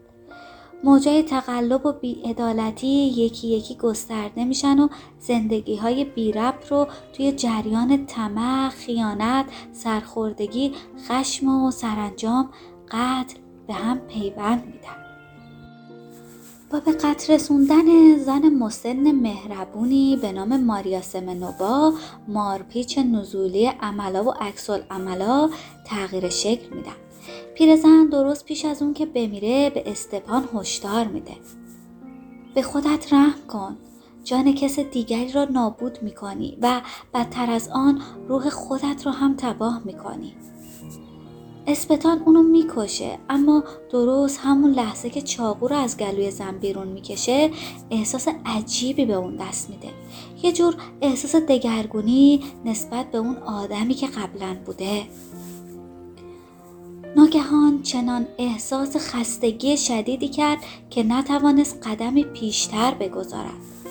موجای 0.83 1.23
تقلب 1.23 1.85
و 1.85 1.91
بیعدالتی 1.91 2.87
یکی 2.87 3.47
یکی 3.47 3.75
گسترده 3.75 4.45
میشن 4.45 4.79
و 4.79 4.87
زندگی 5.19 5.75
های 5.75 6.05
بی 6.05 6.31
رو 6.69 6.87
توی 7.13 7.31
جریان 7.31 8.05
طمع، 8.05 8.69
خیانت، 8.69 9.45
سرخوردگی، 9.71 10.71
خشم 11.07 11.47
و 11.47 11.71
سرانجام 11.71 12.49
قتل 12.91 13.37
به 13.67 13.73
هم 13.73 13.99
پیوند 13.99 14.65
میدن. 14.65 15.02
با 16.73 16.79
به 16.79 16.91
قتل 16.91 17.33
رسوندن 17.33 18.17
زن 18.17 18.49
مسن 18.49 19.11
مهربونی 19.11 20.17
به 20.21 20.31
نام 20.31 20.63
ماریا 20.63 21.01
سمنووا 21.01 21.93
مارپیچ 22.27 22.97
نزولی 22.97 23.65
عملا 23.65 24.23
و 24.23 24.33
اکسال 24.41 24.83
عملا 24.89 25.49
تغییر 25.85 26.29
شکل 26.29 26.75
میدن. 26.75 26.95
پیرزن 27.55 28.05
درست 28.05 28.45
پیش 28.45 28.65
از 28.65 28.81
اون 28.81 28.93
که 28.93 29.05
بمیره 29.05 29.69
به 29.69 29.91
استپان 29.91 30.49
هشدار 30.53 31.07
میده. 31.07 31.35
به 32.55 32.61
خودت 32.61 33.13
رحم 33.13 33.47
کن. 33.47 33.77
جان 34.23 34.53
کس 34.53 34.79
دیگری 34.79 35.31
را 35.31 35.45
نابود 35.45 35.99
می‌کنی 36.01 36.57
و 36.61 36.81
بدتر 37.13 37.51
از 37.51 37.69
آن 37.69 38.01
روح 38.27 38.49
خودت 38.49 39.05
را 39.05 39.11
هم 39.11 39.35
تباه 39.37 39.81
می‌کنی. 39.85 40.35
اسپتان 41.67 42.21
اونو 42.25 42.43
می‌کشه 42.43 43.19
اما 43.29 43.63
درست 43.91 44.39
همون 44.43 44.71
لحظه 44.71 45.09
که 45.09 45.21
چاقو 45.21 45.67
رو 45.67 45.75
از 45.75 45.97
گلوی 45.97 46.31
زن 46.31 46.57
بیرون 46.57 46.87
می‌کشه 46.87 47.51
احساس 47.91 48.27
عجیبی 48.45 49.05
به 49.05 49.13
اون 49.13 49.35
دست 49.35 49.69
میده. 49.69 49.89
یه 50.43 50.51
جور 50.51 50.75
احساس 51.01 51.35
دگرگونی 51.35 52.41
نسبت 52.65 53.11
به 53.11 53.17
اون 53.17 53.37
آدمی 53.37 53.93
که 53.93 54.07
قبلا 54.07 54.55
بوده. 54.65 55.03
ناگهان 57.15 57.81
چنان 57.81 58.27
احساس 58.37 58.97
خستگی 58.97 59.77
شدیدی 59.77 60.27
کرد 60.27 60.59
که 60.89 61.03
نتوانست 61.03 61.87
قدمی 61.87 62.23
پیشتر 62.23 62.93
بگذارد. 62.93 63.82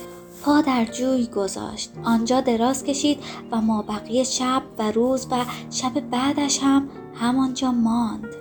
پا 0.44 0.60
در 0.60 0.84
جوی 0.84 1.26
گذاشت. 1.26 1.90
آنجا 2.04 2.40
دراز 2.40 2.84
کشید 2.84 3.18
و 3.52 3.60
مابقی 3.60 4.24
شب 4.24 4.62
و 4.78 4.92
روز 4.92 5.26
و 5.30 5.44
شب 5.70 6.00
بعدش 6.00 6.58
هم 6.62 6.88
همانجا 7.14 7.72
ماند. 7.72 8.34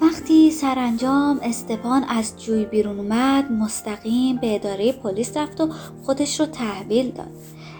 وقتی 0.00 0.50
سرانجام 0.50 1.40
استپان 1.42 2.04
از 2.04 2.44
جوی 2.44 2.64
بیرون 2.64 2.98
اومد 2.98 3.52
مستقیم 3.52 4.36
به 4.36 4.54
اداره 4.54 4.92
پلیس 4.92 5.36
رفت 5.36 5.60
و 5.60 5.68
خودش 6.02 6.40
رو 6.40 6.46
تحویل 6.46 7.10
داد. 7.10 7.30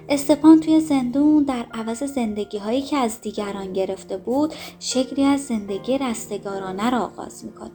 استپان 0.08 0.60
توی 0.60 0.80
زندون 0.80 1.42
در 1.42 1.66
عوض 1.74 2.02
زندگی 2.02 2.58
هایی 2.58 2.82
که 2.82 2.96
از 2.96 3.20
دیگران 3.20 3.72
گرفته 3.72 4.16
بود 4.16 4.54
شکلی 4.78 5.24
از 5.24 5.40
زندگی 5.40 5.98
رستگارانه 5.98 6.90
را 6.90 6.98
آغاز 6.98 7.44
می‌کنه 7.44 7.70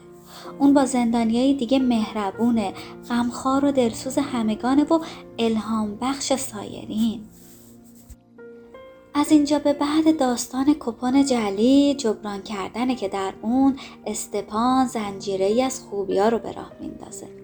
اون 0.59 0.73
با 0.73 0.85
زندانیای 0.85 1.53
دیگه 1.53 1.79
مهربونه 1.79 2.73
غمخوار 3.09 3.65
و 3.65 3.71
دلسوز 3.71 4.17
همگانه 4.17 4.83
و 4.83 4.99
الهام 5.39 5.97
بخش 6.01 6.33
سایرین. 6.33 7.21
از 9.13 9.31
اینجا 9.31 9.59
به 9.59 9.73
بعد 9.73 10.19
داستان 10.19 10.75
کپون 10.79 11.25
جلی 11.25 11.95
جبران 11.95 12.41
کردنه 12.41 12.95
که 12.95 13.07
در 13.07 13.33
اون 13.41 13.75
استپان 14.05 14.87
زنجیره 14.87 15.45
ای 15.45 15.61
از 15.61 15.79
خوبی 15.79 16.19
ها 16.19 16.29
رو 16.29 16.39
به 16.39 16.51
راه 16.51 16.71
میندازه. 16.79 17.40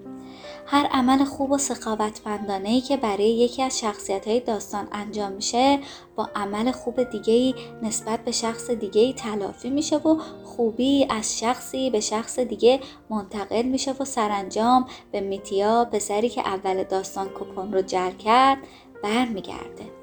هر 0.69 0.88
عمل 0.91 1.24
خوب 1.24 1.51
و 1.51 1.57
سخاوتمندانه 1.57 2.69
ای 2.69 2.81
که 2.81 2.97
برای 2.97 3.29
یکی 3.29 3.63
از 3.63 3.79
شخصیت 3.79 4.27
های 4.27 4.39
داستان 4.39 4.88
انجام 4.91 5.31
میشه 5.31 5.79
با 6.15 6.29
عمل 6.36 6.71
خوب 6.71 7.03
دیگه 7.03 7.33
ای 7.33 7.55
نسبت 7.83 8.19
به 8.25 8.31
شخص 8.31 8.69
دیگه 8.69 9.01
ای 9.01 9.13
تلافی 9.13 9.69
میشه 9.69 9.97
و 9.97 10.17
خوبی 10.43 11.07
از 11.09 11.39
شخصی 11.39 11.89
به 11.89 12.00
شخص 12.00 12.39
دیگه 12.39 12.79
منتقل 13.09 13.62
میشه 13.62 13.95
و 14.00 14.05
سرانجام 14.05 14.86
به 15.12 15.21
میتیا 15.21 15.86
پسری 15.86 16.29
که 16.29 16.41
اول 16.47 16.83
داستان 16.83 17.29
کپون 17.29 17.74
رو 17.74 17.81
جل 17.81 18.12
کرد 18.12 18.57
برمیگرده. 19.03 19.97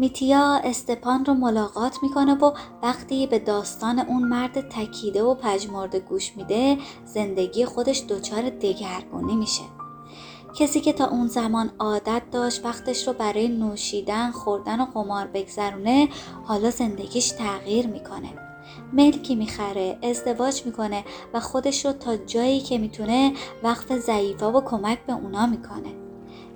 میتیا 0.00 0.60
استپان 0.64 1.24
رو 1.24 1.34
ملاقات 1.34 1.98
می‌کنه 2.02 2.34
و 2.34 2.52
وقتی 2.82 3.26
به 3.26 3.38
داستان 3.38 3.98
اون 3.98 4.22
مرد 4.22 4.68
تکیده 4.68 5.22
و 5.22 5.34
پژمرده 5.34 6.00
گوش 6.00 6.36
میده 6.36 6.78
زندگی 7.04 7.64
خودش 7.64 8.04
دچار 8.08 8.50
دگرگونی 8.50 9.36
میشه. 9.36 9.62
کسی 10.54 10.80
که 10.80 10.92
تا 10.92 11.06
اون 11.06 11.26
زمان 11.26 11.70
عادت 11.78 12.22
داشت 12.32 12.64
وقتش 12.64 13.06
رو 13.08 13.12
برای 13.12 13.48
نوشیدن، 13.48 14.30
خوردن 14.30 14.80
و 14.80 14.84
قمار 14.84 15.26
بگذرونه 15.26 16.08
حالا 16.44 16.70
زندگیش 16.70 17.30
تغییر 17.30 17.86
می‌کنه. 17.86 18.28
ملکی 18.92 19.34
می‌خره 19.34 19.98
ازدواج 20.02 20.66
می‌کنه 20.66 21.04
و 21.34 21.40
خودش 21.40 21.86
رو 21.86 21.92
تا 21.92 22.16
جایی 22.16 22.60
که 22.60 22.78
می‌تونه 22.78 23.32
وقف 23.62 23.92
ضعیفا 23.92 24.52
و 24.52 24.60
کمک 24.64 24.98
به 25.06 25.12
اونا 25.12 25.46
می‌کنه. 25.46 26.09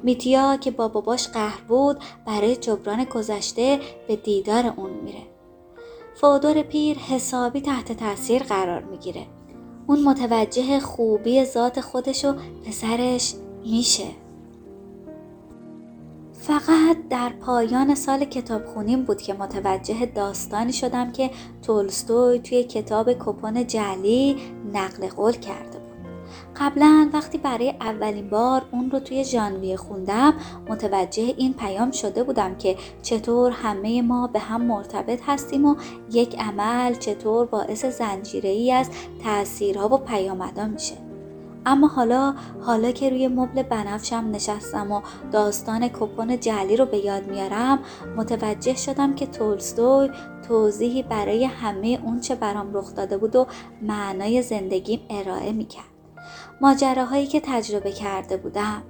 میتیا 0.04 0.56
که 0.56 0.70
با 0.70 0.88
باباش 0.88 1.28
قهر 1.28 1.60
بود 1.68 1.98
برای 2.26 2.56
جبران 2.56 3.04
گذشته 3.04 3.80
به 4.08 4.16
دیدار 4.16 4.72
اون 4.76 4.90
میره. 4.90 5.22
فودور 6.14 6.62
پیر 6.62 6.98
حسابی 6.98 7.60
تحت 7.60 7.92
تاثیر 7.92 8.42
قرار 8.42 8.82
می‌گیره. 8.82 9.26
اون 9.86 10.02
متوجه 10.02 10.80
خوبی 10.80 11.44
ذات 11.44 11.80
خودش 11.80 12.24
و 12.24 12.34
پسرش 12.66 13.34
میشه. 13.64 14.06
فقط 16.32 16.96
در 17.10 17.28
پایان 17.28 17.94
سال 17.94 18.24
کتابخونیم 18.24 19.02
بود 19.02 19.22
که 19.22 19.34
متوجه 19.34 20.06
داستانی 20.06 20.72
شدم 20.72 21.12
که 21.12 21.30
تولستوی 21.62 22.38
توی 22.38 22.64
کتاب 22.64 23.12
کپون 23.12 23.66
جلی 23.66 24.36
نقل 24.72 25.08
قول 25.08 25.32
کرده 25.32 25.73
قبلا 26.56 27.10
وقتی 27.12 27.38
برای 27.38 27.74
اولین 27.80 28.28
بار 28.28 28.62
اون 28.72 28.90
رو 28.90 29.00
توی 29.00 29.24
ژانویه 29.24 29.76
خوندم 29.76 30.34
متوجه 30.68 31.34
این 31.36 31.54
پیام 31.54 31.90
شده 31.90 32.22
بودم 32.22 32.54
که 32.54 32.76
چطور 33.02 33.50
همه 33.50 34.02
ما 34.02 34.26
به 34.26 34.38
هم 34.38 34.62
مرتبط 34.62 35.20
هستیم 35.26 35.64
و 35.64 35.76
یک 36.12 36.38
عمل 36.38 36.94
چطور 36.94 37.46
باعث 37.46 37.84
زنجیره 37.84 38.50
ای 38.50 38.72
از 38.72 38.90
تاثیرها 39.24 39.94
و 39.94 39.98
پیامدها 39.98 40.66
میشه. 40.66 40.94
اما 41.66 41.86
حالا 41.86 42.34
حالا 42.60 42.90
که 42.90 43.10
روی 43.10 43.28
مبل 43.28 43.62
بنفشم 43.62 44.30
نشستم 44.32 44.92
و 44.92 45.00
داستان 45.32 45.88
کپون 45.88 46.40
جلی 46.40 46.76
رو 46.76 46.86
به 46.86 46.98
یاد 46.98 47.26
میارم 47.26 47.78
متوجه 48.16 48.74
شدم 48.74 49.14
که 49.14 49.26
تولستوی 49.26 50.10
توضیحی 50.48 51.02
برای 51.02 51.44
همه 51.44 52.00
اون 52.04 52.20
چه 52.20 52.34
برام 52.34 52.74
رخ 52.74 52.94
داده 52.94 53.16
بود 53.16 53.36
و 53.36 53.46
معنای 53.82 54.42
زندگیم 54.42 55.00
ارائه 55.10 55.52
می‌کرد. 55.52 55.93
ماجراهایی 56.64 57.26
که 57.26 57.40
تجربه 57.40 57.92
کرده 57.92 58.36
بودم. 58.36 58.82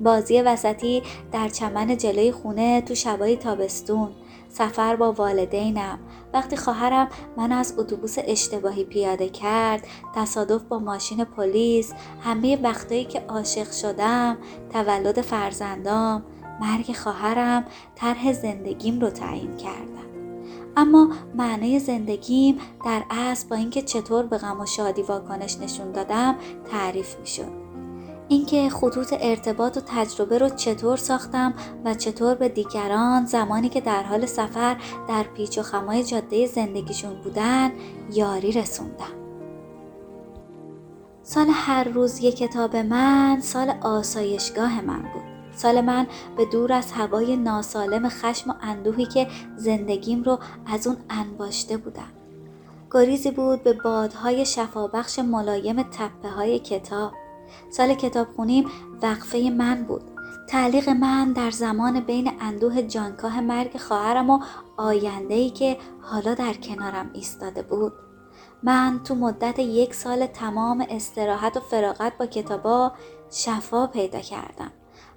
بازی 0.00 0.42
وسطی 0.42 1.02
در 1.32 1.48
چمن 1.48 1.96
جلوی 1.96 2.32
خونه 2.32 2.80
تو 2.80 2.94
شبای 2.94 3.36
تابستون. 3.36 4.10
سفر 4.48 4.96
با 4.96 5.12
والدینم. 5.12 5.98
وقتی 6.34 6.56
خواهرم 6.56 7.08
من 7.36 7.52
از 7.52 7.74
اتوبوس 7.78 8.16
اشتباهی 8.18 8.84
پیاده 8.84 9.28
کرد 9.28 9.86
تصادف 10.14 10.62
با 10.62 10.78
ماشین 10.78 11.24
پلیس 11.24 11.92
همه 12.20 12.62
وقتایی 12.62 13.04
که 13.04 13.20
عاشق 13.20 13.70
شدم 13.72 14.38
تولد 14.72 15.20
فرزندام 15.20 16.22
مرگ 16.60 16.92
خواهرم 16.92 17.64
طرح 17.94 18.32
زندگیم 18.32 19.00
رو 19.00 19.10
تعیین 19.10 19.56
کردن 19.56 20.07
اما 20.76 21.08
معنای 21.34 21.78
زندگیم 21.78 22.58
در 22.84 23.02
اصل 23.10 23.48
با 23.48 23.56
اینکه 23.56 23.82
چطور 23.82 24.26
به 24.26 24.38
غم 24.38 24.60
و 24.60 24.66
شادی 24.66 25.02
واکنش 25.02 25.58
نشون 25.58 25.92
دادم 25.92 26.36
تعریف 26.70 27.16
می‌شد. 27.20 27.68
اینکه 28.28 28.70
خطوط 28.70 29.14
ارتباط 29.20 29.76
و 29.76 29.80
تجربه 29.86 30.38
رو 30.38 30.48
چطور 30.48 30.96
ساختم 30.96 31.54
و 31.84 31.94
چطور 31.94 32.34
به 32.34 32.48
دیگران 32.48 33.26
زمانی 33.26 33.68
که 33.68 33.80
در 33.80 34.02
حال 34.02 34.26
سفر 34.26 34.76
در 35.08 35.22
پیچ 35.22 35.58
و 35.58 35.62
خمای 35.62 36.04
جاده 36.04 36.46
زندگیشون 36.46 37.22
بودن 37.22 37.70
یاری 38.12 38.52
رسوندم. 38.52 39.18
سال 41.22 41.46
هر 41.52 41.84
روز 41.84 42.20
یک 42.20 42.36
کتاب 42.36 42.76
من 42.76 43.40
سال 43.40 43.70
آسایشگاه 43.80 44.80
من 44.80 45.02
بود. 45.02 45.27
سال 45.58 45.80
من 45.80 46.06
به 46.36 46.44
دور 46.44 46.72
از 46.72 46.92
هوای 46.92 47.36
ناسالم 47.36 48.08
خشم 48.08 48.50
و 48.50 48.54
اندوهی 48.62 49.06
که 49.06 49.26
زندگیم 49.56 50.22
رو 50.22 50.38
از 50.66 50.86
اون 50.86 50.96
انباشته 51.10 51.76
بودم. 51.76 52.12
گریزی 52.92 53.30
بود 53.30 53.62
به 53.62 53.72
بادهای 53.72 54.46
شفابخش 54.46 55.18
ملایم 55.18 55.82
تپه 55.82 56.28
های 56.28 56.58
کتاب. 56.58 57.12
سال 57.70 57.94
کتاب 57.94 58.28
خونیم 58.36 58.68
وقفه 59.02 59.50
من 59.58 59.82
بود. 59.82 60.02
تعلیق 60.48 60.88
من 60.88 61.32
در 61.32 61.50
زمان 61.50 62.00
بین 62.00 62.32
اندوه 62.40 62.82
جانکاه 62.82 63.40
مرگ 63.40 63.76
خواهرم 63.76 64.30
و 64.30 64.40
آینده‌ای 64.76 65.50
که 65.50 65.76
حالا 66.00 66.34
در 66.34 66.52
کنارم 66.52 67.10
ایستاده 67.12 67.62
بود. 67.62 67.92
من 68.62 69.00
تو 69.04 69.14
مدت 69.14 69.58
یک 69.58 69.94
سال 69.94 70.26
تمام 70.26 70.86
استراحت 70.90 71.56
و 71.56 71.60
فراغت 71.60 72.18
با 72.18 72.26
کتابا 72.26 72.92
شفا 73.30 73.86
پیدا 73.86 74.20
کردم. 74.20 74.70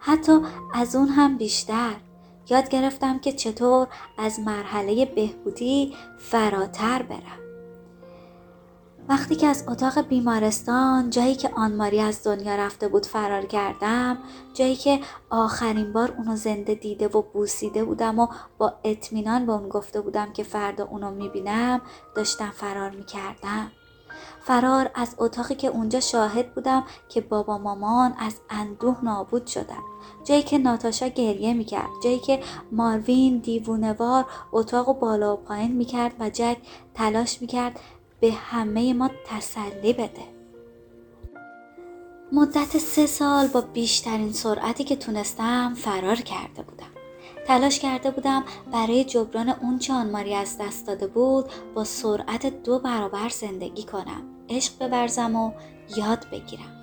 حتی 0.03 0.39
از 0.73 0.95
اون 0.95 1.07
هم 1.07 1.37
بیشتر. 1.37 1.95
یاد 2.49 2.69
گرفتم 2.69 3.19
که 3.19 3.31
چطور 3.31 3.87
از 4.17 4.39
مرحله 4.39 5.05
بهبودی 5.05 5.95
فراتر 6.19 7.01
برم. 7.01 7.41
وقتی 9.09 9.35
که 9.35 9.47
از 9.47 9.63
اتاق 9.67 10.01
بیمارستان 10.01 11.09
جایی 11.09 11.35
که 11.35 11.49
آنماری 11.55 11.99
از 11.99 12.23
دنیا 12.23 12.55
رفته 12.55 12.87
بود 12.87 13.05
فرار 13.05 13.45
کردم 13.45 14.17
جایی 14.53 14.75
که 14.75 14.99
آخرین 15.29 15.93
بار 15.93 16.13
اونو 16.17 16.35
زنده 16.35 16.73
دیده 16.73 17.07
و 17.07 17.21
بوسیده 17.21 17.83
بودم 17.83 18.19
و 18.19 18.27
با 18.57 18.73
اطمینان 18.83 19.45
به 19.45 19.51
اون 19.51 19.69
گفته 19.69 20.01
بودم 20.01 20.33
که 20.33 20.43
فردا 20.43 20.85
اونو 20.85 21.11
می‌بینم 21.11 21.81
داشتم 22.15 22.51
فرار 22.51 22.89
می‌کردم. 22.89 23.71
فرار 24.43 24.91
از 24.95 25.15
اتاقی 25.17 25.55
که 25.55 25.67
اونجا 25.67 25.99
شاهد 25.99 26.55
بودم 26.55 26.83
که 27.09 27.21
بابا 27.21 27.57
مامان 27.57 28.13
از 28.19 28.35
اندوه 28.49 28.97
نابود 29.03 29.47
شدن. 29.47 29.81
جایی 30.23 30.43
که 30.43 30.57
ناتاشا 30.57 31.07
گریه 31.07 31.53
می‌کرد 31.53 31.89
جایی 32.03 32.19
که 32.19 32.39
ماروین 32.71 33.37
دیوونوار 33.37 34.25
اتاق 34.51 34.89
و 34.89 34.93
بالا 34.93 35.33
و 35.33 35.37
پایین 35.37 35.71
می‌کرد 35.71 36.15
و 36.19 36.29
جک 36.29 36.57
تلاش 36.93 37.41
می‌کرد 37.41 37.79
به 38.19 38.31
همه 38.31 38.93
ما 38.93 39.09
تسلی 39.27 39.93
بده. 39.93 40.23
مدت 42.31 42.77
سه 42.77 43.05
سال 43.05 43.47
با 43.47 43.61
بیشترین 43.61 44.33
سرعتی 44.33 44.83
که 44.83 44.95
تونستم 44.95 45.73
فرار 45.73 46.15
کرده 46.15 46.61
بودم. 46.61 47.00
تلاش 47.47 47.79
کرده 47.79 48.11
بودم 48.11 48.43
برای 48.71 49.03
جبران 49.03 49.49
اون 49.49 49.79
چه 49.79 49.93
آنماری 49.93 50.35
از 50.35 50.57
دست 50.57 50.87
داده 50.87 51.07
بود 51.07 51.45
با 51.75 51.83
سرعت 51.83 52.63
دو 52.63 52.79
برابر 52.79 53.29
زندگی 53.29 53.83
کنم. 53.83 54.23
عشق 54.49 54.89
بورزم 54.89 55.35
و 55.35 55.51
یاد 55.97 56.25
بگیرم. 56.31 56.77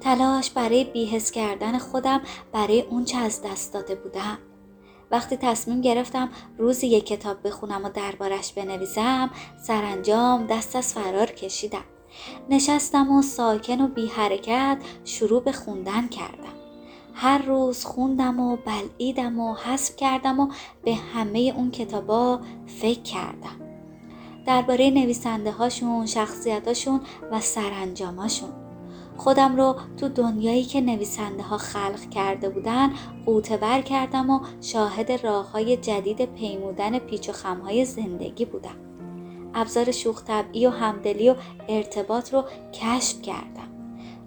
تلاش 0.00 0.50
برای 0.50 0.84
بیهس 0.84 1.30
کردن 1.30 1.78
خودم 1.78 2.20
برای 2.52 2.82
اون 2.82 3.04
چه 3.04 3.18
از 3.18 3.42
دست 3.42 3.74
داده 3.74 3.94
بودم. 3.94 4.38
وقتی 5.10 5.36
تصمیم 5.36 5.80
گرفتم 5.80 6.28
روزی 6.58 6.86
یک 6.86 7.06
کتاب 7.06 7.36
بخونم 7.46 7.84
و 7.84 7.88
دربارش 7.88 8.52
بنویسم 8.52 9.30
سرانجام 9.62 10.46
دست 10.46 10.76
از 10.76 10.94
فرار 10.94 11.26
کشیدم. 11.26 11.84
نشستم 12.50 13.10
و 13.10 13.22
ساکن 13.22 13.80
و 13.80 13.88
بی 13.88 14.06
حرکت 14.06 14.78
شروع 15.04 15.42
به 15.42 15.52
خوندن 15.52 16.08
کردم. 16.08 16.63
هر 17.14 17.42
روز 17.42 17.84
خوندم 17.84 18.40
و 18.40 18.56
بلعیدم 18.56 19.38
و 19.38 19.54
حذف 19.54 19.96
کردم 19.96 20.40
و 20.40 20.48
به 20.84 20.94
همه 20.94 21.52
اون 21.56 21.70
کتابا 21.70 22.40
فکر 22.66 23.02
کردم 23.02 23.60
درباره 24.46 24.90
نویسنده 24.90 25.50
هاشون 25.50 26.06
شخصیتاشون 26.06 27.00
و 27.32 27.40
سرانجاماشون 27.40 28.64
خودم 29.16 29.56
رو 29.56 29.76
تو 29.96 30.08
دنیایی 30.08 30.64
که 30.64 30.80
نویسنده 30.80 31.42
ها 31.42 31.58
خلق 31.58 32.10
کرده 32.10 32.48
بودن 32.48 32.92
قوتور 33.26 33.80
کردم 33.80 34.30
و 34.30 34.40
شاهد 34.60 35.12
راه 35.12 35.50
های 35.50 35.76
جدید 35.76 36.34
پیمودن 36.34 36.98
پیچ 36.98 37.28
و 37.28 37.32
خمهای 37.32 37.84
زندگی 37.84 38.44
بودم. 38.44 38.76
ابزار 39.54 39.90
شوخ 39.90 40.24
طبعی 40.24 40.66
و 40.66 40.70
همدلی 40.70 41.30
و 41.30 41.34
ارتباط 41.68 42.34
رو 42.34 42.44
کشف 42.72 43.22
کردم. 43.22 43.73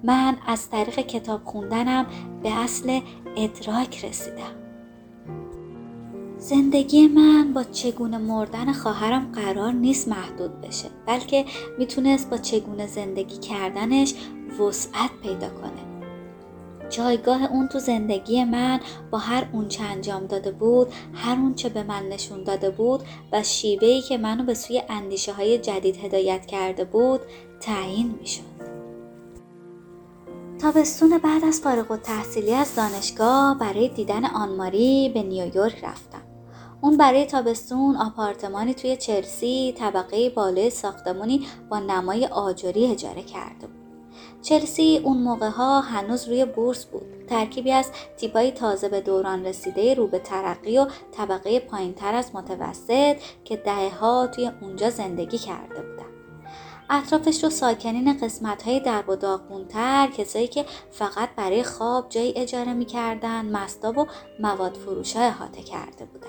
من 0.04 0.38
از 0.48 0.70
طریق 0.70 1.00
کتاب 1.00 1.42
خوندنم 1.44 2.06
به 2.44 2.54
اصل 2.54 3.00
ادراک 3.38 4.06
رسیدم. 4.06 4.56
زندگی 6.38 7.08
من 7.08 7.54
با 7.54 7.64
چگونه 7.64 8.18
مردن 8.18 8.74
خواهرم 8.74 9.32
قرار 9.32 9.72
نیست 9.72 10.08
محدود 10.08 10.62
بشه 10.62 10.90
بلکه 11.06 11.46
می‌تونست 11.80 12.30
با 12.30 12.38
چگونه 12.38 12.88
زندگی 12.88 13.38
کردنش 13.38 14.14
وسعت 14.60 15.12
پیدا 15.24 15.50
کنه 15.50 15.88
جایگاه 16.90 17.44
اون 17.52 17.68
تو 17.68 17.80
زندگی 17.80 18.44
من 18.44 18.80
با 19.12 19.18
هر 19.18 19.48
اون 19.54 19.68
چه 19.68 19.84
انجام 19.84 20.26
داده 20.26 20.52
بود 20.52 20.88
هر 21.14 21.36
اون 21.36 21.56
چه 21.56 21.70
به 21.70 21.84
من 21.84 22.10
نشون 22.10 22.44
داده 22.44 22.70
بود 22.70 23.02
و 23.32 23.44
شیوهی 23.44 24.02
که 24.02 24.18
منو 24.18 24.44
به 24.44 24.54
سوی 24.54 24.82
اندیشه 24.90 25.34
های 25.34 25.58
جدید 25.58 25.98
هدایت 25.98 26.46
کرده 26.46 26.86
بود 26.86 27.22
تعیین 27.60 28.16
می‌شد 28.20 28.67
تابستون 30.62 31.18
بعد 31.18 31.46
از 31.46 31.62
فارغ 31.62 32.02
تحصیلی 32.02 32.54
از 32.54 32.76
دانشگاه 32.76 33.60
برای 33.60 33.88
دیدن 33.88 34.26
آنماری 34.26 35.12
به 35.14 35.24
نیویورک 35.24 35.84
رفتم. 35.84 36.22
اون 36.82 36.98
برای 36.98 37.26
تابستون 37.26 37.96
آپارتمانی 37.96 38.74
توی 38.74 38.98
چلسی 38.98 39.76
طبقه 39.78 40.30
بالای 40.30 40.70
ساختمونی 40.70 41.48
با 41.70 41.80
نمای 41.80 42.26
آجری 42.26 42.86
اجاره 42.86 43.24
کرده 43.24 43.68
بود 43.68 43.88
چلسی 44.42 45.02
اون 45.04 45.18
موقع 45.18 45.50
ها 45.50 45.82
هنوز 45.82 46.28
روی 46.28 46.46
بورس 46.46 46.86
بود. 46.86 47.26
ترکیبی 47.28 47.72
از 47.72 47.92
تیپای 48.18 48.52
تازه 48.52 48.90
به 48.90 49.02
دوران 49.02 49.46
رسیده 49.46 49.94
رو 49.94 50.08
به 50.08 50.20
ترقی 50.20 50.78
و 50.78 50.88
طبقه 51.12 51.60
پایین 51.60 51.94
تر 51.94 52.14
از 52.14 52.36
متوسط 52.36 53.18
که 53.44 53.58
دهه 53.58 54.00
ها 54.00 54.28
توی 54.28 54.52
اونجا 54.62 54.90
زندگی 54.90 55.38
کرده 55.38 55.82
بودن. 55.82 56.07
اطرافش 56.90 57.44
رو 57.44 57.50
ساکنین 57.50 58.18
قسمت 58.18 58.64
های 58.64 58.80
در 58.80 59.10
و 59.10 59.16
داغونتر 59.16 60.08
کسایی 60.18 60.48
که 60.48 60.66
فقط 60.92 61.30
برای 61.36 61.64
خواب 61.64 62.10
جایی 62.10 62.34
اجاره 62.36 62.74
می‌کردن 62.74 63.46
مستاب 63.46 63.98
و 63.98 64.06
مواد 64.40 64.74
فروش 64.74 65.16
احاطه 65.16 65.64
کرده 65.64 66.06
بودن. 66.06 66.28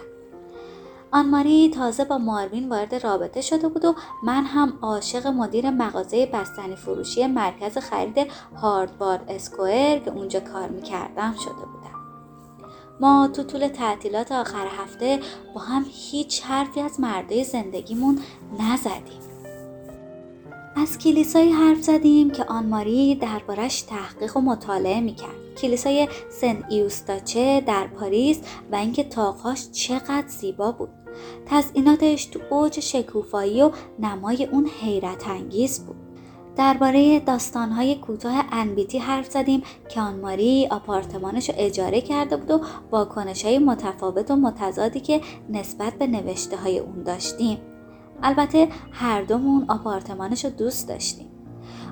آنماری 1.12 1.70
تازه 1.70 2.04
با 2.04 2.18
ماروین 2.18 2.68
وارد 2.68 2.94
رابطه 2.94 3.40
شده 3.40 3.68
بود 3.68 3.84
و 3.84 3.94
من 4.24 4.44
هم 4.44 4.78
عاشق 4.82 5.26
مدیر 5.26 5.70
مغازه 5.70 6.26
بستنی 6.26 6.76
فروشی 6.76 7.26
مرکز 7.26 7.78
خرید 7.78 8.30
هاردوارد 8.56 9.24
اسکوئر 9.28 9.98
که 9.98 10.10
اونجا 10.10 10.40
کار 10.40 10.68
می‌کردم 10.68 11.34
شده 11.44 11.52
بودم. 11.52 11.98
ما 13.00 13.28
تو 13.28 13.42
طول 13.42 13.68
تعطیلات 13.68 14.32
آخر 14.32 14.66
هفته 14.66 15.20
با 15.54 15.60
هم 15.60 15.86
هیچ 15.88 16.42
حرفی 16.42 16.80
از 16.80 17.00
مرده 17.00 17.44
زندگیمون 17.44 18.20
نزدیم. 18.60 19.27
از 20.80 20.98
کلیسایی 20.98 21.52
حرف 21.52 21.82
زدیم 21.82 22.30
که 22.30 22.44
آنماری 22.44 23.14
دربارش 23.14 23.82
تحقیق 23.82 24.36
و 24.36 24.40
مطالعه 24.40 25.00
می‌کرد. 25.00 25.54
کلیسای 25.62 26.08
سن 26.30 26.64
ایوستاچه 26.68 27.60
در 27.66 27.86
پاریس 27.86 28.40
و 28.72 28.76
اینکه 28.76 29.04
تاقهاش 29.04 29.70
چقدر 29.70 30.28
زیبا 30.28 30.72
بود. 30.72 30.88
تزئیناتش 31.46 32.24
تو 32.24 32.40
اوج 32.50 32.80
شکوفایی 32.80 33.62
و 33.62 33.70
نمای 33.98 34.44
اون 34.44 34.68
حیرت 34.80 35.28
انگیز 35.28 35.86
بود. 35.86 35.96
درباره 36.56 37.20
داستانهای 37.20 37.94
کوتاه 37.94 38.44
انبیتی 38.52 38.98
حرف 38.98 39.30
زدیم 39.30 39.62
که 39.88 40.00
آنماری 40.00 40.68
آپارتمانش 40.70 41.50
رو 41.50 41.54
اجاره 41.58 42.00
کرده 42.00 42.36
بود 42.36 42.50
و 42.50 42.60
واکنش 42.90 43.44
های 43.44 43.58
متفاوت 43.58 44.30
و 44.30 44.36
متضادی 44.36 45.00
که 45.00 45.20
نسبت 45.50 45.94
به 45.94 46.06
نوشته 46.06 46.56
های 46.56 46.78
اون 46.78 47.02
داشتیم. 47.02 47.58
البته 48.22 48.68
هر 48.92 49.22
دومون 49.22 49.64
آپارتمانش 49.68 50.44
رو 50.44 50.50
دوست 50.50 50.88
داشتیم. 50.88 51.26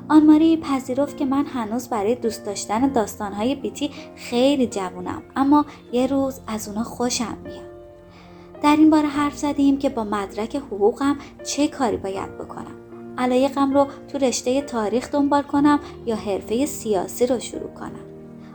آنماری 0.09 0.57
پذیرفت 0.57 1.17
که 1.17 1.25
من 1.25 1.47
هنوز 1.47 1.89
برای 1.89 2.15
دوست 2.15 2.47
داشتن 2.47 2.93
داستانهای 2.93 3.55
بیتی 3.55 3.91
خیلی 4.17 4.67
جوونم 4.67 5.23
اما 5.37 5.67
یه 5.93 6.07
روز 6.07 6.41
از 6.47 6.69
اونا 6.69 6.83
خوشم 6.83 7.37
میاد. 7.45 7.67
در 8.62 8.77
این 8.77 8.91
باره 8.91 9.09
حرف 9.09 9.37
زدیم 9.37 9.79
که 9.79 9.89
با 9.89 10.05
مدرک 10.05 10.57
حقوقم 10.57 11.17
چه 11.45 11.69
کاری 11.69 11.97
باید 11.97 12.39
بکنم؟ 12.39 12.77
علایقم 13.19 13.75
رو 13.75 13.87
تو 14.09 14.19
رشته 14.19 14.62
تاریخ 14.62 15.11
دنبال 15.11 15.43
کنم 15.43 15.81
یا 16.07 16.17
حرفه 16.17 16.67
سیاسی 16.67 17.27
رو 17.27 17.39
شروع 17.39 17.71
کنم؟ 17.71 18.07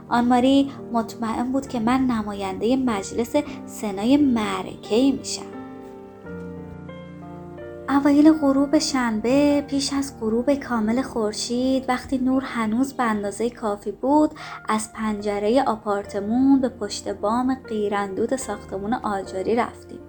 آنماری 0.09 0.71
مطمئن 0.93 1.51
بود 1.51 1.67
که 1.67 1.79
من 1.79 2.01
نماینده 2.01 2.75
مجلس 2.75 3.35
سنای 3.65 4.17
معرکه 4.17 5.11
میشم. 5.11 5.50
اوایل 7.91 8.33
غروب 8.33 8.79
شنبه 8.79 9.61
پیش 9.67 9.93
از 9.93 10.19
غروب 10.19 10.53
کامل 10.53 11.01
خورشید 11.01 11.85
وقتی 11.89 12.17
نور 12.17 12.43
هنوز 12.43 12.93
به 12.93 13.03
اندازه 13.03 13.49
کافی 13.49 13.91
بود 13.91 14.31
از 14.69 14.93
پنجره 14.93 15.63
آپارتمون 15.63 16.61
به 16.61 16.69
پشت 16.69 17.09
بام 17.09 17.55
قیراندود 17.69 18.35
ساختمون 18.35 18.93
آجاری 18.93 19.55
رفتیم. 19.55 19.99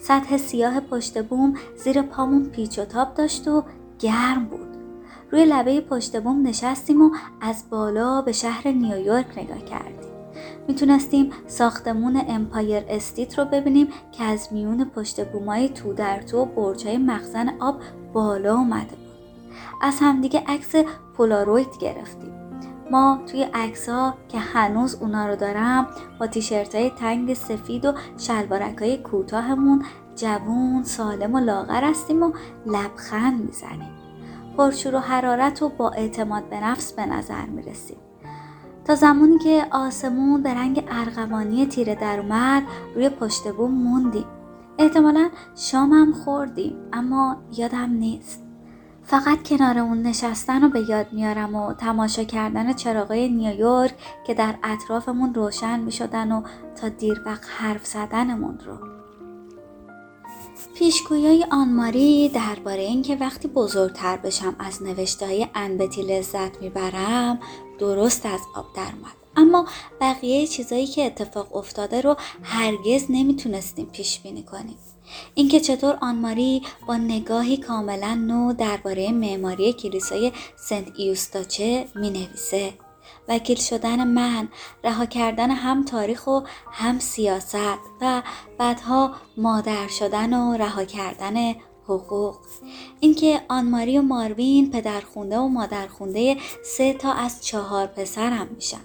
سطح 0.00 0.36
سیاه 0.36 0.80
پشت 0.80 1.22
بوم 1.22 1.54
زیر 1.84 2.02
پامون 2.02 2.44
پیچ 2.44 2.78
و 2.78 2.84
تاب 2.84 3.14
داشت 3.14 3.48
و 3.48 3.64
گرم 3.98 4.44
بود. 4.44 4.76
روی 5.30 5.44
لبه 5.44 5.80
پشت 5.80 6.22
بوم 6.22 6.46
نشستیم 6.46 7.02
و 7.02 7.10
از 7.40 7.64
بالا 7.70 8.22
به 8.22 8.32
شهر 8.32 8.68
نیویورک 8.68 9.38
نگاه 9.38 9.64
کردیم. 9.64 10.13
می‌تونستیم 10.68 11.30
ساختمون 11.46 12.22
امپایر 12.28 12.84
استیت 12.88 13.38
رو 13.38 13.44
ببینیم 13.44 13.88
که 14.12 14.24
از 14.24 14.48
میون 14.52 14.84
پشت 14.84 15.28
بومای 15.28 15.68
تو 15.68 15.92
در 15.92 16.22
تو 16.22 16.44
برجای 16.44 16.98
مخزن 16.98 17.48
آب 17.60 17.80
بالا 18.12 18.56
اومده 18.56 18.96
بود. 18.96 19.14
از 19.82 19.98
همدیگه 20.00 20.42
عکس 20.46 20.74
پولاروید 21.16 21.78
گرفتیم. 21.80 22.34
ما 22.90 23.20
توی 23.26 23.42
عکس 23.42 23.88
ها 23.88 24.14
که 24.28 24.38
هنوز 24.38 24.94
اونا 24.94 25.28
رو 25.28 25.36
دارم 25.36 25.86
با 26.20 26.26
تیشرت 26.26 26.74
های 26.74 26.90
تنگ 26.90 27.34
سفید 27.34 27.84
و 27.84 27.94
شلوارک 28.18 28.78
های 28.78 28.96
کوتاهمون 28.96 29.84
جوون 30.16 30.82
سالم 30.82 31.34
و 31.34 31.38
لاغر 31.38 31.84
هستیم 31.84 32.22
و 32.22 32.32
لبخند 32.66 33.40
می‌زنیم. 33.40 33.90
پرشور 34.56 34.94
و 34.94 34.98
حرارت 34.98 35.62
و 35.62 35.68
با 35.68 35.90
اعتماد 35.90 36.48
به 36.48 36.60
نفس 36.60 36.92
به 36.92 37.06
نظر 37.06 37.46
می‌رسیم. 37.46 37.96
تا 38.84 38.94
زمانی 38.94 39.38
که 39.38 39.66
آسمون 39.70 40.42
به 40.42 40.54
رنگ 40.54 40.84
ارغوانی 40.88 41.66
تیره 41.66 41.94
در 41.94 42.20
اومد 42.20 42.62
روی 42.94 43.08
پشت 43.08 43.52
بوم 43.52 43.70
موندیم. 43.70 44.26
احتمالا 44.78 45.28
شامم 45.56 46.12
خوردیم 46.12 46.76
اما 46.92 47.36
یادم 47.56 47.90
نیست. 47.90 48.44
فقط 49.02 49.42
کنار 49.42 49.78
اون 49.78 50.02
نشستن 50.02 50.62
رو 50.62 50.68
به 50.68 50.80
یاد 50.88 51.12
میارم 51.12 51.54
و 51.54 51.72
تماشا 51.72 52.24
کردن 52.24 52.72
چراغای 52.72 53.28
نیویورک 53.28 53.94
که 54.26 54.34
در 54.34 54.54
اطرافمون 54.62 55.34
روشن 55.34 55.80
می 55.80 55.92
شدن 55.92 56.32
و 56.32 56.42
تا 56.80 56.88
دیر 56.88 57.20
وقت 57.26 57.44
حرف 57.58 57.86
زدنمون 57.86 58.58
رو. 58.66 58.93
پیشگویای 60.74 61.46
آنماری 61.50 62.28
درباره 62.28 62.82
اینکه 62.82 63.16
وقتی 63.16 63.48
بزرگتر 63.48 64.16
بشم 64.16 64.56
از 64.58 64.82
نوشته 64.82 65.26
های 65.26 65.46
انبتی 65.54 66.02
لذت 66.02 66.62
می‌برم 66.62 67.40
درست 67.78 68.26
از 68.26 68.40
آب 68.54 68.66
درآمد. 68.76 69.14
اما 69.36 69.66
بقیه 70.00 70.46
چیزایی 70.46 70.86
که 70.86 71.06
اتفاق 71.06 71.56
افتاده 71.56 72.00
رو 72.00 72.16
هرگز 72.42 73.04
نمی‌تونستیم 73.08 73.86
پیش 73.86 74.20
بینی 74.20 74.42
کنیم. 74.42 74.76
اینکه 75.34 75.60
چطور 75.60 75.98
آنماری 76.00 76.62
با 76.88 76.96
نگاهی 76.96 77.56
کاملا 77.56 78.14
نو 78.14 78.52
درباره 78.52 79.12
معماری 79.12 79.72
کلیسای 79.72 80.32
سنت 80.56 80.86
ایوستاچه 80.96 81.86
می 81.94 82.10
نویسه 82.10 82.72
وکیل 83.28 83.56
شدن 83.56 84.06
من 84.06 84.48
رها 84.84 85.06
کردن 85.06 85.50
هم 85.50 85.84
تاریخ 85.84 86.26
و 86.26 86.40
هم 86.72 86.98
سیاست 86.98 87.78
و 88.00 88.22
بعدها 88.58 89.14
مادر 89.36 89.88
شدن 89.88 90.34
و 90.34 90.56
رها 90.56 90.84
کردن 90.84 91.54
حقوق. 91.84 92.36
اینکه 93.00 93.40
آنماری 93.48 93.98
و 93.98 94.02
ماروین 94.02 94.70
پدرخونده 94.70 95.38
و 95.38 95.48
مادرخونده 95.48 96.36
سه 96.64 96.92
تا 96.92 97.12
از 97.12 97.44
چهار 97.44 97.86
پسرم 97.86 98.48
میشن. 98.54 98.80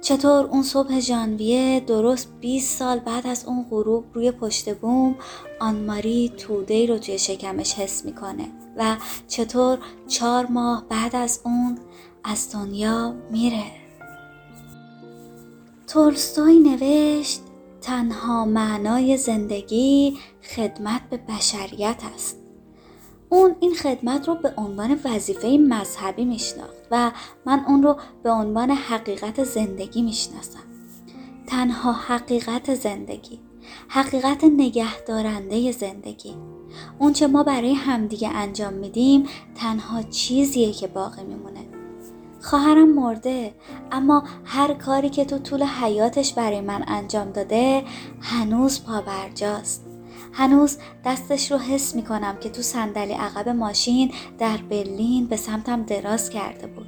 چطور 0.00 0.46
اون 0.46 0.62
صبح 0.62 1.00
ژانویه 1.00 1.80
درست 1.80 2.28
20 2.40 2.78
سال 2.78 2.98
بعد 2.98 3.26
از 3.26 3.44
اون 3.46 3.66
غروب 3.70 4.04
روی 4.14 4.30
پشت 4.30 4.74
بوم 4.74 5.16
آنماری 5.60 6.32
توده 6.38 6.86
رو 6.86 6.98
توی 6.98 7.18
شکمش 7.18 7.74
حس 7.74 8.04
می‌کنه 8.04 8.48
و 8.76 8.96
چطور 9.28 9.78
چهار 10.08 10.46
ماه 10.46 10.84
بعد 10.88 11.16
از 11.16 11.40
اون 11.44 11.78
از 12.28 12.52
دنیا 12.52 13.14
میره. 13.30 13.64
تولستوی 15.86 16.58
نوشت 16.58 17.40
تنها 17.80 18.44
معنای 18.44 19.16
زندگی 19.16 20.18
خدمت 20.56 21.02
به 21.10 21.16
بشریت 21.16 22.02
است. 22.14 22.36
اون 23.28 23.56
این 23.60 23.74
خدمت 23.74 24.28
رو 24.28 24.34
به 24.34 24.54
عنوان 24.56 25.00
وظیفه 25.04 25.48
مذهبی 25.48 26.24
میشناخت 26.24 26.74
و 26.90 27.12
من 27.46 27.64
اون 27.68 27.82
رو 27.82 27.96
به 28.22 28.30
عنوان 28.30 28.70
حقیقت 28.70 29.44
زندگی 29.44 30.02
می‌شناسم. 30.02 30.64
تنها 31.46 31.92
حقیقت 31.92 32.74
زندگی 32.74 33.40
حقیقت 33.88 34.44
نگهدارنده 34.44 35.72
زندگی. 35.72 36.34
اون 36.98 37.12
چه 37.12 37.26
ما 37.26 37.42
برای 37.42 37.72
همدیگه 37.72 38.28
انجام 38.28 38.74
میدیم 38.74 39.26
تنها 39.54 40.02
چیزیه 40.02 40.72
که 40.72 40.86
باقی 40.86 41.24
میمونه. 41.24 41.75
خواهرم 42.46 42.94
مرده 42.94 43.54
اما 43.92 44.24
هر 44.44 44.74
کاری 44.74 45.08
که 45.08 45.24
تو 45.24 45.38
طول 45.38 45.62
حیاتش 45.62 46.32
برای 46.32 46.60
من 46.60 46.84
انجام 46.86 47.30
داده 47.30 47.84
هنوز 48.20 48.84
پابرجاست. 48.84 49.86
هنوز 50.32 50.78
دستش 51.04 51.52
رو 51.52 51.58
حس 51.58 51.94
می 51.94 52.02
کنم 52.02 52.36
که 52.40 52.48
تو 52.48 52.62
صندلی 52.62 53.12
عقب 53.12 53.48
ماشین 53.48 54.12
در 54.38 54.56
برلین 54.56 55.26
به 55.26 55.36
سمتم 55.36 55.82
دراز 55.82 56.30
کرده 56.30 56.66
بود. 56.66 56.86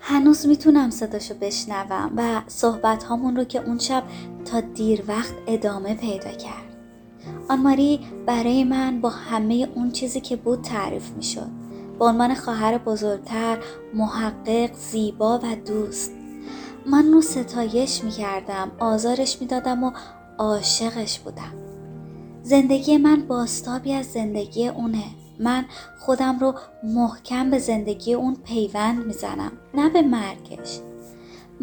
هنوز 0.00 0.46
می‌تونم 0.46 0.90
صداشو 0.90 1.34
بشنوم 1.40 2.12
و 2.16 2.42
صحبت 2.46 3.04
هامون 3.04 3.36
رو 3.36 3.44
که 3.44 3.64
اون 3.66 3.78
شب 3.78 4.02
تا 4.44 4.60
دیر 4.60 5.02
وقت 5.08 5.34
ادامه 5.46 5.94
پیدا 5.94 6.30
کرد. 6.30 6.76
آنماری 7.48 8.00
برای 8.26 8.64
من 8.64 9.00
با 9.00 9.08
همه 9.08 9.68
اون 9.74 9.90
چیزی 9.90 10.20
که 10.20 10.36
بود 10.36 10.62
تعریف 10.62 11.10
می‌شد. 11.10 11.61
به 12.02 12.08
عنوان 12.08 12.34
خواهر 12.34 12.78
بزرگتر 12.78 13.58
محقق 13.94 14.74
زیبا 14.74 15.38
و 15.38 15.56
دوست. 15.66 16.12
من 16.86 17.12
رو 17.12 17.20
ستایش 17.20 18.04
می 18.04 18.10
کردم 18.10 18.72
آزارش 18.78 19.40
می 19.40 19.46
دادم 19.46 19.84
و 19.84 19.92
عاشقش 20.38 21.18
بودم. 21.18 21.52
زندگی 22.42 22.96
من 22.96 23.26
باستابی 23.26 23.92
از 23.92 24.06
زندگی 24.06 24.68
اونه. 24.68 25.04
من 25.40 25.64
خودم 25.98 26.38
رو 26.38 26.54
محکم 26.84 27.50
به 27.50 27.58
زندگی 27.58 28.14
اون 28.14 28.36
پیوند 28.44 29.06
می‌زنم 29.06 29.52
نه 29.74 29.88
به 29.88 30.02
مرگش. 30.02 30.80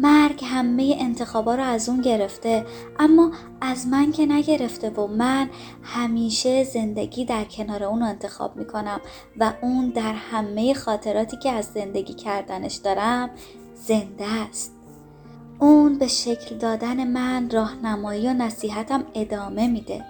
مرگ 0.00 0.44
همه 0.44 0.96
انتخابا 0.98 1.54
رو 1.54 1.62
از 1.62 1.88
اون 1.88 2.00
گرفته. 2.00 2.66
اما 2.98 3.30
از 3.60 3.86
من 3.86 4.12
که 4.12 4.26
نگرفته 4.26 4.90
و 4.90 5.06
من 5.06 5.50
همیشه 5.82 6.64
زندگی 6.64 7.24
در 7.24 7.44
کنار 7.44 7.84
اون 7.84 8.02
انتخاب 8.02 8.56
می‌کنم 8.56 9.00
و 9.36 9.52
اون 9.62 9.88
در 9.88 10.12
همه 10.12 10.74
خاطراتی 10.74 11.36
که 11.36 11.50
از 11.50 11.66
زندگی 11.66 12.14
کردنش 12.14 12.74
دارم 12.74 13.30
زنده 13.74 14.26
است. 14.26 14.76
اون 15.58 15.98
به 15.98 16.06
شکل 16.06 16.56
دادن 16.56 17.06
من 17.06 17.50
راهنمایی 17.50 18.28
و 18.28 18.32
نصیحتم 18.32 19.04
ادامه 19.14 19.66
میده. 19.66 20.04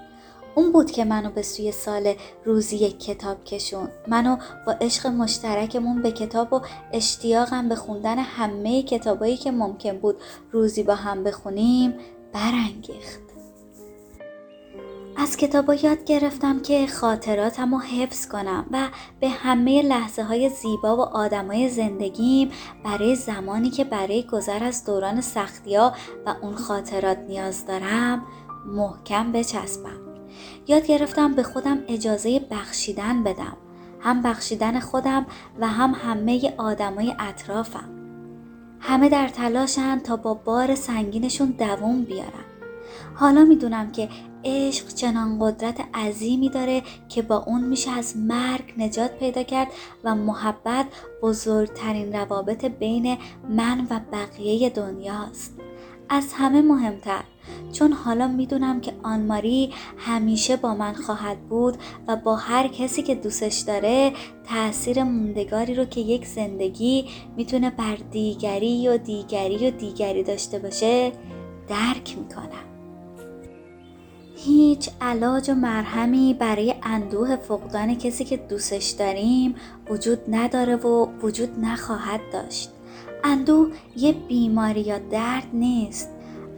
اون 0.55 0.73
بود 0.73 0.91
که 0.91 1.05
منو 1.05 1.31
به 1.31 1.43
سوی 1.43 1.73
سال 1.73 2.15
روزی 2.45 2.77
یک 2.77 3.01
کتاب 3.01 3.45
کشون 3.45 3.89
منو 4.09 4.37
با 4.67 4.73
عشق 4.73 5.07
مشترکمون 5.07 6.03
به 6.03 6.13
کتاب 6.13 6.53
و 6.53 6.61
اشتیاقم 6.93 7.69
به 7.69 7.75
خوندن 7.75 8.19
همه 8.19 8.83
کتابایی 8.83 9.37
که 9.37 9.51
ممکن 9.51 9.99
بود 9.99 10.17
روزی 10.53 10.83
با 10.83 10.95
هم 10.95 11.25
بخونیم 11.25 11.95
برانگیخت. 12.33 13.21
از 15.17 15.37
کتابا 15.37 15.75
یاد 15.75 16.05
گرفتم 16.05 16.61
که 16.61 16.87
خاطراتم 16.87 17.75
رو 17.75 17.81
حفظ 17.81 18.29
کنم 18.29 18.67
و 18.71 18.89
به 19.21 19.29
همه 19.29 19.83
لحظه 19.83 20.23
های 20.23 20.49
زیبا 20.49 20.97
و 20.97 21.01
آدمای 21.01 21.69
زندگیم 21.69 22.51
برای 22.85 23.17
زمانی 23.17 23.71
که 23.71 23.85
برای 23.85 24.23
گذر 24.23 24.65
از 24.65 24.85
دوران 24.85 25.21
سختیا 25.21 25.95
و 26.27 26.35
اون 26.43 26.55
خاطرات 26.55 27.19
نیاز 27.19 27.67
دارم 27.67 28.27
محکم 28.67 29.33
بچسبم. 29.33 30.10
یاد 30.68 30.87
گرفتم 30.87 31.35
به 31.35 31.42
خودم 31.42 31.79
اجازه 31.88 32.40
بخشیدن 32.50 33.24
بدم. 33.24 33.57
هم 34.00 34.22
بخشیدن 34.22 34.81
خودم 34.81 35.26
و 35.61 35.68
هم 35.68 35.94
همه 35.94 36.55
آدمای 36.57 37.14
اطرافم. 37.18 37.88
همه 38.81 39.09
در 39.09 39.29
تلاشن 39.29 39.98
تا 39.98 40.16
با 40.16 40.35
بار 40.35 40.74
سنگینشون 40.74 41.48
دووم 41.59 42.03
بیارن. 42.05 42.44
حالا 43.14 43.44
می‌دونم 43.44 43.92
که 43.92 44.09
عشق 44.44 44.88
چنان 44.88 45.38
قدرت 45.40 45.81
عظیمی 45.94 46.48
داره 46.48 46.83
که 47.09 47.22
با 47.22 47.37
اون 47.37 47.64
میشه 47.64 47.90
از 47.90 48.16
مرگ 48.16 48.74
نجات 48.79 49.18
پیدا 49.18 49.42
کرد 49.42 49.68
و 50.05 50.14
محبت 50.14 50.87
بزرگترین 51.22 52.12
روابط 52.12 52.64
بین 52.64 53.18
من 53.48 53.87
و 53.90 54.00
بقیه 54.12 54.70
دنیاست. 54.70 55.55
از 56.11 56.33
همه 56.33 56.62
مهمتر. 56.62 57.23
چون 57.73 57.92
حالا 57.92 58.29
می‌دونم 58.29 58.81
که 58.81 58.92
آنماری 59.03 59.73
همیشه 59.96 60.57
با 60.57 60.75
من 60.75 60.92
خواهد 60.92 61.40
بود 61.40 61.77
و 62.09 62.16
با 62.16 62.37
هر 62.37 62.68
کسی 62.68 63.03
که 63.03 63.14
دوستش 63.14 63.59
داره 63.59 64.12
تاثیر 64.49 65.03
موندگاری 65.03 65.75
رو 65.75 65.85
که 65.85 66.01
یک 66.01 66.27
زندگی 66.27 67.05
می‌تونه 67.37 67.70
بر 67.70 67.96
دیگری 68.11 68.88
و 68.88 68.99
دیگری 68.99 69.68
و 69.68 69.70
دیگری 69.70 70.23
داشته 70.23 70.59
باشه 70.59 71.12
درک 71.68 72.18
می‌کنم. 72.18 72.66
هیچ 74.37 74.90
علاج 75.01 75.51
و 75.51 75.55
مرهمی 75.55 76.35
برای 76.35 76.75
اندوه 76.83 77.37
فقدان 77.37 77.94
کسی 77.94 78.25
که 78.25 78.37
دوستش 78.37 78.90
داریم 78.90 79.55
وجود 79.90 80.18
نداره 80.29 80.77
و 80.77 81.07
وجود 81.23 81.49
نخواهد 81.61 82.20
داشت. 82.33 82.70
اندوه 83.25 83.73
یه 83.97 84.13
بیماری 84.13 84.81
یا 84.81 84.99
درد 84.99 85.47
نیست. 85.53 86.11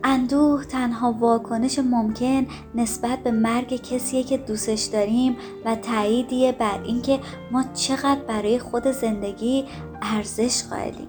اندوه 0.05 0.65
تنها 0.65 1.13
واکنش 1.13 1.79
ممکن 1.79 2.47
نسبت 2.75 3.19
به 3.19 3.31
مرگ 3.31 3.83
کسیه 3.83 4.23
که 4.23 4.37
دوستش 4.37 4.83
داریم 4.83 5.37
و 5.65 5.77
تاییدیه 5.77 6.53
بر 6.53 6.83
اینکه 6.85 7.21
ما 7.51 7.65
چقدر 7.75 8.21
برای 8.29 8.59
خود 8.59 8.87
زندگی 8.87 9.65
ارزش 10.03 10.63
قائلیم. 10.71 11.09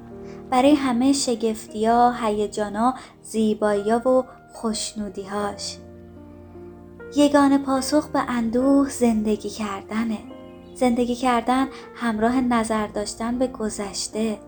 برای 0.50 0.74
همه 0.74 1.14
شگفتیا، 1.14 2.12
هیجانا، 2.12 2.94
زیبایی‌ها 3.22 4.10
و 4.10 4.24
خوشنودیهاش. 4.54 5.78
یگان 7.16 7.58
پاسخ 7.58 8.08
به 8.08 8.20
اندوه 8.28 8.90
زندگی 8.90 9.50
کردنه. 9.50 10.18
زندگی 10.76 11.16
کردن 11.16 11.68
همراه 11.96 12.42
نظر 12.42 12.88
داشتن 12.88 13.38
به 13.38 13.48
گذشته. 13.48 14.40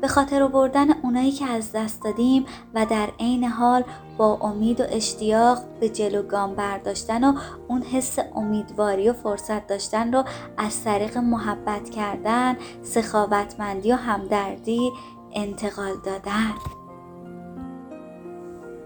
به 0.00 0.08
خاطر 0.08 0.42
آوردن 0.42 0.90
اونایی 1.02 1.32
که 1.32 1.46
از 1.46 1.72
دست 1.72 2.04
دادیم 2.04 2.46
و 2.74 2.86
در 2.86 3.08
عین 3.20 3.44
حال 3.44 3.84
با 4.16 4.38
امید 4.40 4.80
و 4.80 4.84
اشتیاق 4.88 5.58
به 5.80 5.88
جلو 5.88 6.22
گام 6.22 6.54
برداشتن 6.54 7.24
و 7.24 7.38
اون 7.68 7.82
حس 7.82 8.18
امیدواری 8.34 9.08
و 9.08 9.12
فرصت 9.12 9.66
داشتن 9.66 10.12
رو 10.12 10.24
از 10.56 10.84
طریق 10.84 11.18
محبت 11.18 11.90
کردن، 11.90 12.56
سخاوتمندی 12.82 13.92
و 13.92 13.96
همدردی 13.96 14.92
انتقال 15.32 15.92
دادن. 16.04 16.52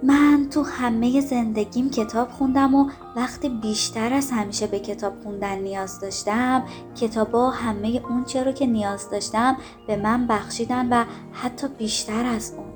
من 0.03 0.47
تو 0.51 0.63
همه 0.63 1.21
زندگیم 1.21 1.91
کتاب 1.91 2.29
خوندم 2.29 2.75
و 2.75 2.91
وقتی 3.17 3.49
بیشتر 3.49 4.13
از 4.13 4.31
همیشه 4.31 4.67
به 4.67 4.79
کتاب 4.79 5.23
خوندن 5.23 5.59
نیاز 5.59 6.01
داشتم. 6.01 6.63
کتابا 7.01 7.51
همه 7.51 8.03
اون 8.09 8.45
رو 8.45 8.53
که 8.53 8.67
نیاز 8.67 9.11
داشتم 9.11 9.57
به 9.87 9.97
من 9.97 10.27
بخشیدن 10.27 10.89
و 10.89 11.05
حتی 11.33 11.69
بیشتر 11.69 12.25
از 12.27 12.53
اون. 12.57 12.67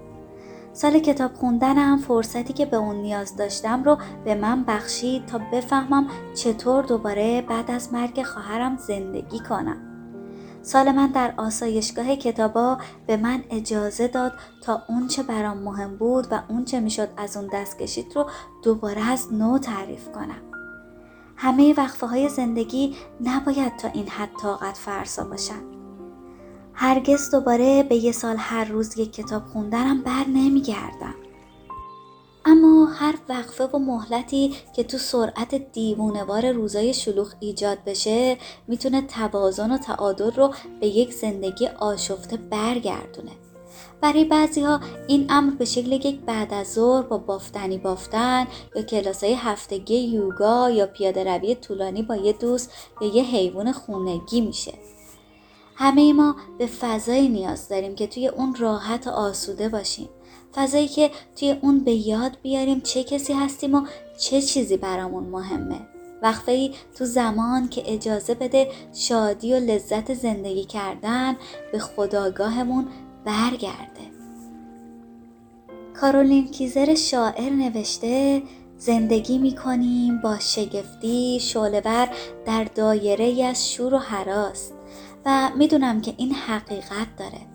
سال 0.73 0.99
کتاب 0.99 1.35
خوندنم 1.35 1.99
فرصتی 1.99 2.53
که 2.53 2.67
به 2.67 2.77
اون 2.77 2.97
نیاز 2.97 3.37
داشتم 3.37 3.85
رو 3.85 3.99
به 4.25 4.35
من 4.35 4.65
بخشید 4.65 5.27
تا 5.27 5.41
بفهمم 5.53 6.07
چطور 6.35 6.85
دوباره 6.85 7.43
بعد 7.43 7.71
از 7.71 7.93
مرگ 7.93 8.23
خواهرم 8.23 8.77
زندگی 8.77 9.39
کنم. 9.39 9.94
سال 10.65 10.93
من 10.93 11.07
در 11.07 11.35
آسایشگاه 11.37 12.17
کتابا 12.17 12.79
به 13.07 13.17
من 13.17 13.45
اجازه 13.51 14.09
داد 14.09 14.33
تا 14.63 14.83
اونچه 14.89 15.23
برام 15.23 15.59
مهم 15.59 15.97
بود 15.97 16.27
و 16.31 16.43
اونچه 16.49 16.81
می‌شد 16.81 17.09
از 17.17 17.37
اون 17.37 17.51
دست 17.53 17.79
کشید 17.79 18.07
رو 18.15 18.27
دوباره 18.63 19.11
از 19.11 19.33
نو 19.33 19.59
تعریف 19.59 20.09
کنم. 20.13 20.43
همه 21.37 21.75
وقفه 21.75 22.07
های 22.07 22.29
زندگی 22.29 22.97
نباید 23.21 23.77
تا 23.77 23.89
این 23.89 24.09
حد 24.09 24.31
طاقت 24.43 24.77
فرسا 24.77 25.25
باشن. 25.25 25.63
هرگز 26.75 27.31
دوباره 27.31 27.83
به 27.83 27.97
یه 27.97 28.13
سال 28.13 28.37
هر 28.39 28.65
روز 28.65 28.99
یک 28.99 29.13
کتاب 29.13 29.45
خوندنم 29.45 30.03
بر 30.03 30.25
نمیگردم. 30.29 31.15
اما 32.47 32.87
هر 32.87 33.15
وقفه 33.29 33.65
و 33.65 33.79
مهلتی 33.79 34.57
که 34.77 34.85
تو 34.85 34.99
سرعت 34.99 35.55
دیوونوار 35.73 36.53
روزای 36.53 36.95
شلوغ 36.95 37.33
ایجاد 37.41 37.79
بشه 37.87 38.39
می‌تونه 38.69 39.03
توازن 39.03 39.71
و 39.71 39.79
تعادل 39.79 40.31
رو 40.31 40.55
به 40.81 40.87
یک 40.87 41.13
زندگی 41.13 41.67
آشفته 41.67 42.37
برگردونه. 42.37 43.31
برای 44.01 44.25
بعضی 44.25 44.61
ها 44.61 44.81
این 45.09 45.27
امر 45.29 45.55
به 45.55 45.65
شکل 45.65 45.93
یک 45.93 46.21
بعد 46.21 46.55
از 46.55 46.73
ظهر 46.73 47.03
با 47.03 47.19
بافتنی 47.19 47.79
بافتن 47.79 48.47
یا 48.77 48.83
کلاس 48.83 49.25
های 49.25 49.35
هفتگی 49.35 49.97
یوگا 49.97 50.71
یا 50.71 50.87
پیاده 50.87 51.25
روی 51.25 51.55
طولانی 51.55 52.03
با 52.03 52.17
یه 52.17 52.33
دوست 52.33 52.73
یا 53.01 53.09
یه 53.09 53.23
حیوان 53.23 53.73
خونگی 53.73 54.41
میشه. 54.41 54.73
همه 55.77 56.13
ما 56.13 56.37
به 56.59 56.67
فضایی 56.67 57.29
نیاز 57.29 57.69
داریم 57.69 57.95
که 57.95 58.07
توی 58.07 58.29
اون 58.29 58.55
راحت 58.55 59.07
و 59.07 59.11
آسوده 59.11 59.69
باشیم. 59.69 60.09
فضایی 60.55 60.89
که 60.89 61.11
توی 61.37 61.57
اون 61.63 61.79
به 61.79 61.93
یاد 61.93 62.37
بیاریم 62.43 62.81
چه 62.81 63.05
کسی 63.05 63.33
هستیم 63.33 63.75
و 63.75 63.87
چه 64.19 64.43
چیزی 64.43 64.77
برامون 64.77 65.25
مهمه. 65.25 65.81
وقفه 66.23 66.53
ای 66.53 66.75
تو 66.99 67.05
زمان 67.05 67.69
که 67.69 67.83
اجازه 67.95 68.35
بده 68.35 68.69
شادی 68.95 69.53
و 69.53 69.57
لذت 69.57 70.15
زندگی 70.15 70.65
کردن 70.65 71.37
به 71.73 71.79
خداگاهمون 71.79 72.87
برگرده. 73.25 74.15
کارولین 76.01 76.51
کیزر 76.51 76.95
شاعر 76.95 77.51
نوشته 77.51 78.43
زندگی 78.79 79.39
می‌کنیم 79.39 80.21
با 80.21 80.39
شگفتی 80.39 81.41
شعلهور 81.41 82.09
در 82.47 82.65
دایره 82.65 83.25
ای 83.25 83.43
از 83.43 83.73
شور 83.73 83.95
و 83.95 83.99
حراس. 83.99 84.71
و 85.27 85.51
می‌دونم 85.57 86.01
که 86.01 86.15
این 86.17 86.35
حقیقت 86.35 87.17
داره. 87.19 87.54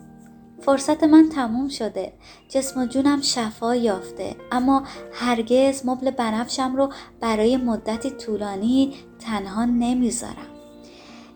فرصت 0.60 1.04
من 1.04 1.28
تموم 1.28 1.68
شده. 1.68 2.12
جسم 2.48 2.80
و 2.80 2.86
جونم 2.86 3.20
شفا 3.20 3.76
یافته. 3.76 4.36
اما 4.52 4.84
هرگز 5.12 5.86
مبل 5.86 6.10
بنفشم 6.10 6.76
رو 6.76 6.92
برای 7.20 7.56
مدتی 7.56 8.10
طولانی 8.10 8.94
تنها 9.18 9.64
نمی‌ذارم. 9.64 10.50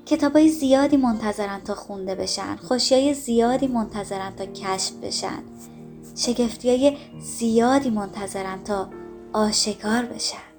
کتابای 0.07 0.49
زیادی 0.49 0.97
منتظرن 0.97 1.61
تا 1.61 1.75
خونده 1.75 2.15
بشن. 2.15 2.57
خوشیای 2.57 3.15
زیادی 3.15 3.67
منتظرن 3.67 4.37
تا 4.37 4.47
کشف 4.47 4.93
بشن. 4.93 5.43
شگفتی 6.17 6.97
زیادی 7.21 7.91
منتظرن 7.91 8.65
تا 8.65 8.89
آشکار 9.33 10.03
بشن. 10.03 10.54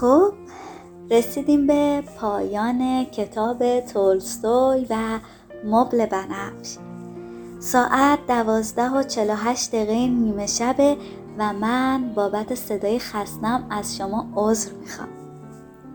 خب 0.00 0.32
رسیدیم 1.10 1.66
به 1.66 2.02
پایان 2.20 3.04
کتاب 3.04 3.80
تولستوی 3.80 4.86
و 4.90 5.18
مبل 5.64 6.06
بنفش. 6.06 6.76
ساعت 7.60 8.18
دوازده 8.28 8.90
و 8.90 9.02
چلا 9.02 9.34
هشت 9.34 9.70
دقیقه 9.70 10.06
نیمه 10.06 10.46
شبه 10.46 10.96
و 11.38 11.52
من 11.52 12.12
بابت 12.14 12.54
صدای 12.54 12.98
خستم 12.98 13.66
از 13.70 13.96
شما 13.96 14.26
عذر 14.36 14.70
می‌خوام. 14.72 15.08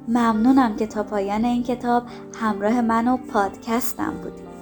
ممنونم 0.07 0.75
که 0.75 0.87
تا 0.87 1.03
پایان 1.03 1.45
این 1.45 1.63
کتاب 1.63 2.03
همراه 2.41 2.81
من 2.81 3.07
و 3.07 3.17
پادکستم 3.17 4.13
بودید. 4.23 4.53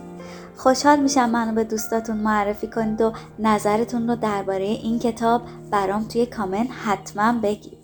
خوشحال 0.57 0.99
میشم 0.99 1.29
منو 1.29 1.55
به 1.55 1.63
دوستاتون 1.63 2.17
معرفی 2.17 2.67
کنید 2.67 3.01
و 3.01 3.13
نظرتون 3.39 4.07
رو 4.09 4.15
درباره 4.15 4.65
این 4.65 4.99
کتاب 4.99 5.41
برام 5.71 6.03
توی 6.03 6.25
کامنت 6.25 6.69
حتما 6.85 7.39
بگید. 7.43 7.80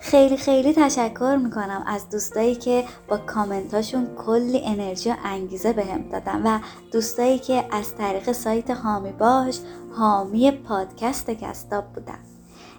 خیلی 0.00 0.36
خیلی 0.36 0.72
تشکر 0.72 1.38
می‌کنم 1.44 1.84
از 1.86 2.10
دوستایی 2.10 2.54
که 2.54 2.84
با 3.08 3.16
کامنتاشون 3.16 4.06
کلی 4.16 4.62
انرژی 4.64 5.10
و 5.10 5.14
انگیزه 5.24 5.72
بهم 5.72 6.02
به 6.02 6.20
دادن 6.20 6.42
و 6.46 6.58
دوستایی 6.92 7.38
که 7.38 7.64
از 7.70 7.94
طریق 7.94 8.32
سایت 8.32 8.70
هامی 8.70 9.12
باش 9.12 9.58
حامی 9.92 10.50
پادکست 10.50 11.30
کستاب 11.30 11.84
بودن. 11.84 12.18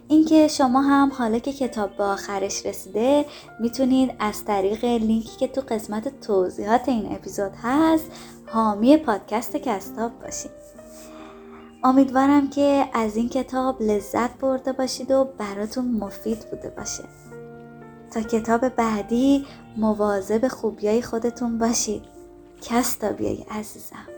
اینکه 0.08 0.48
شما 0.48 0.82
هم 0.82 1.12
حالا 1.18 1.40
که 1.40 1.54
کتاب 1.54 1.98
به 1.98 2.04
آخرش 2.04 2.66
رسیده 2.66 3.26
می‌تونید 3.60 4.12
از 4.20 4.46
طریق 4.46 4.86
لینکی 4.86 5.38
که 5.40 5.48
تو 5.48 5.62
قسمت 5.62 6.22
توضیحات 6.22 6.90
این 6.90 7.16
اپیزود 7.16 7.52
هست 7.64 8.12
حامی 8.46 8.98
پادکست 8.98 9.56
کستاب 9.58 10.12
باشید 10.24 10.67
امیدوارم 11.88 12.50
که 12.50 12.90
از 12.94 13.16
این 13.16 13.30
کتاب 13.30 13.82
لذت 13.82 14.40
برده 14.40 14.72
باشید 14.74 15.12
و 15.12 15.28
براتون 15.38 15.92
مفید 15.92 16.40
بوده 16.50 16.70
باشه. 16.70 17.04
تا 18.12 18.22
کتاب 18.22 18.70
بعدی 18.70 19.46
مواظب 19.78 20.48
خوبیای 20.48 21.02
خودتون 21.02 21.58
باشید. 21.58 22.02
کس 22.62 22.96
تا 22.96 23.12
بیای 23.12 23.46
عزیزم. 23.52 24.17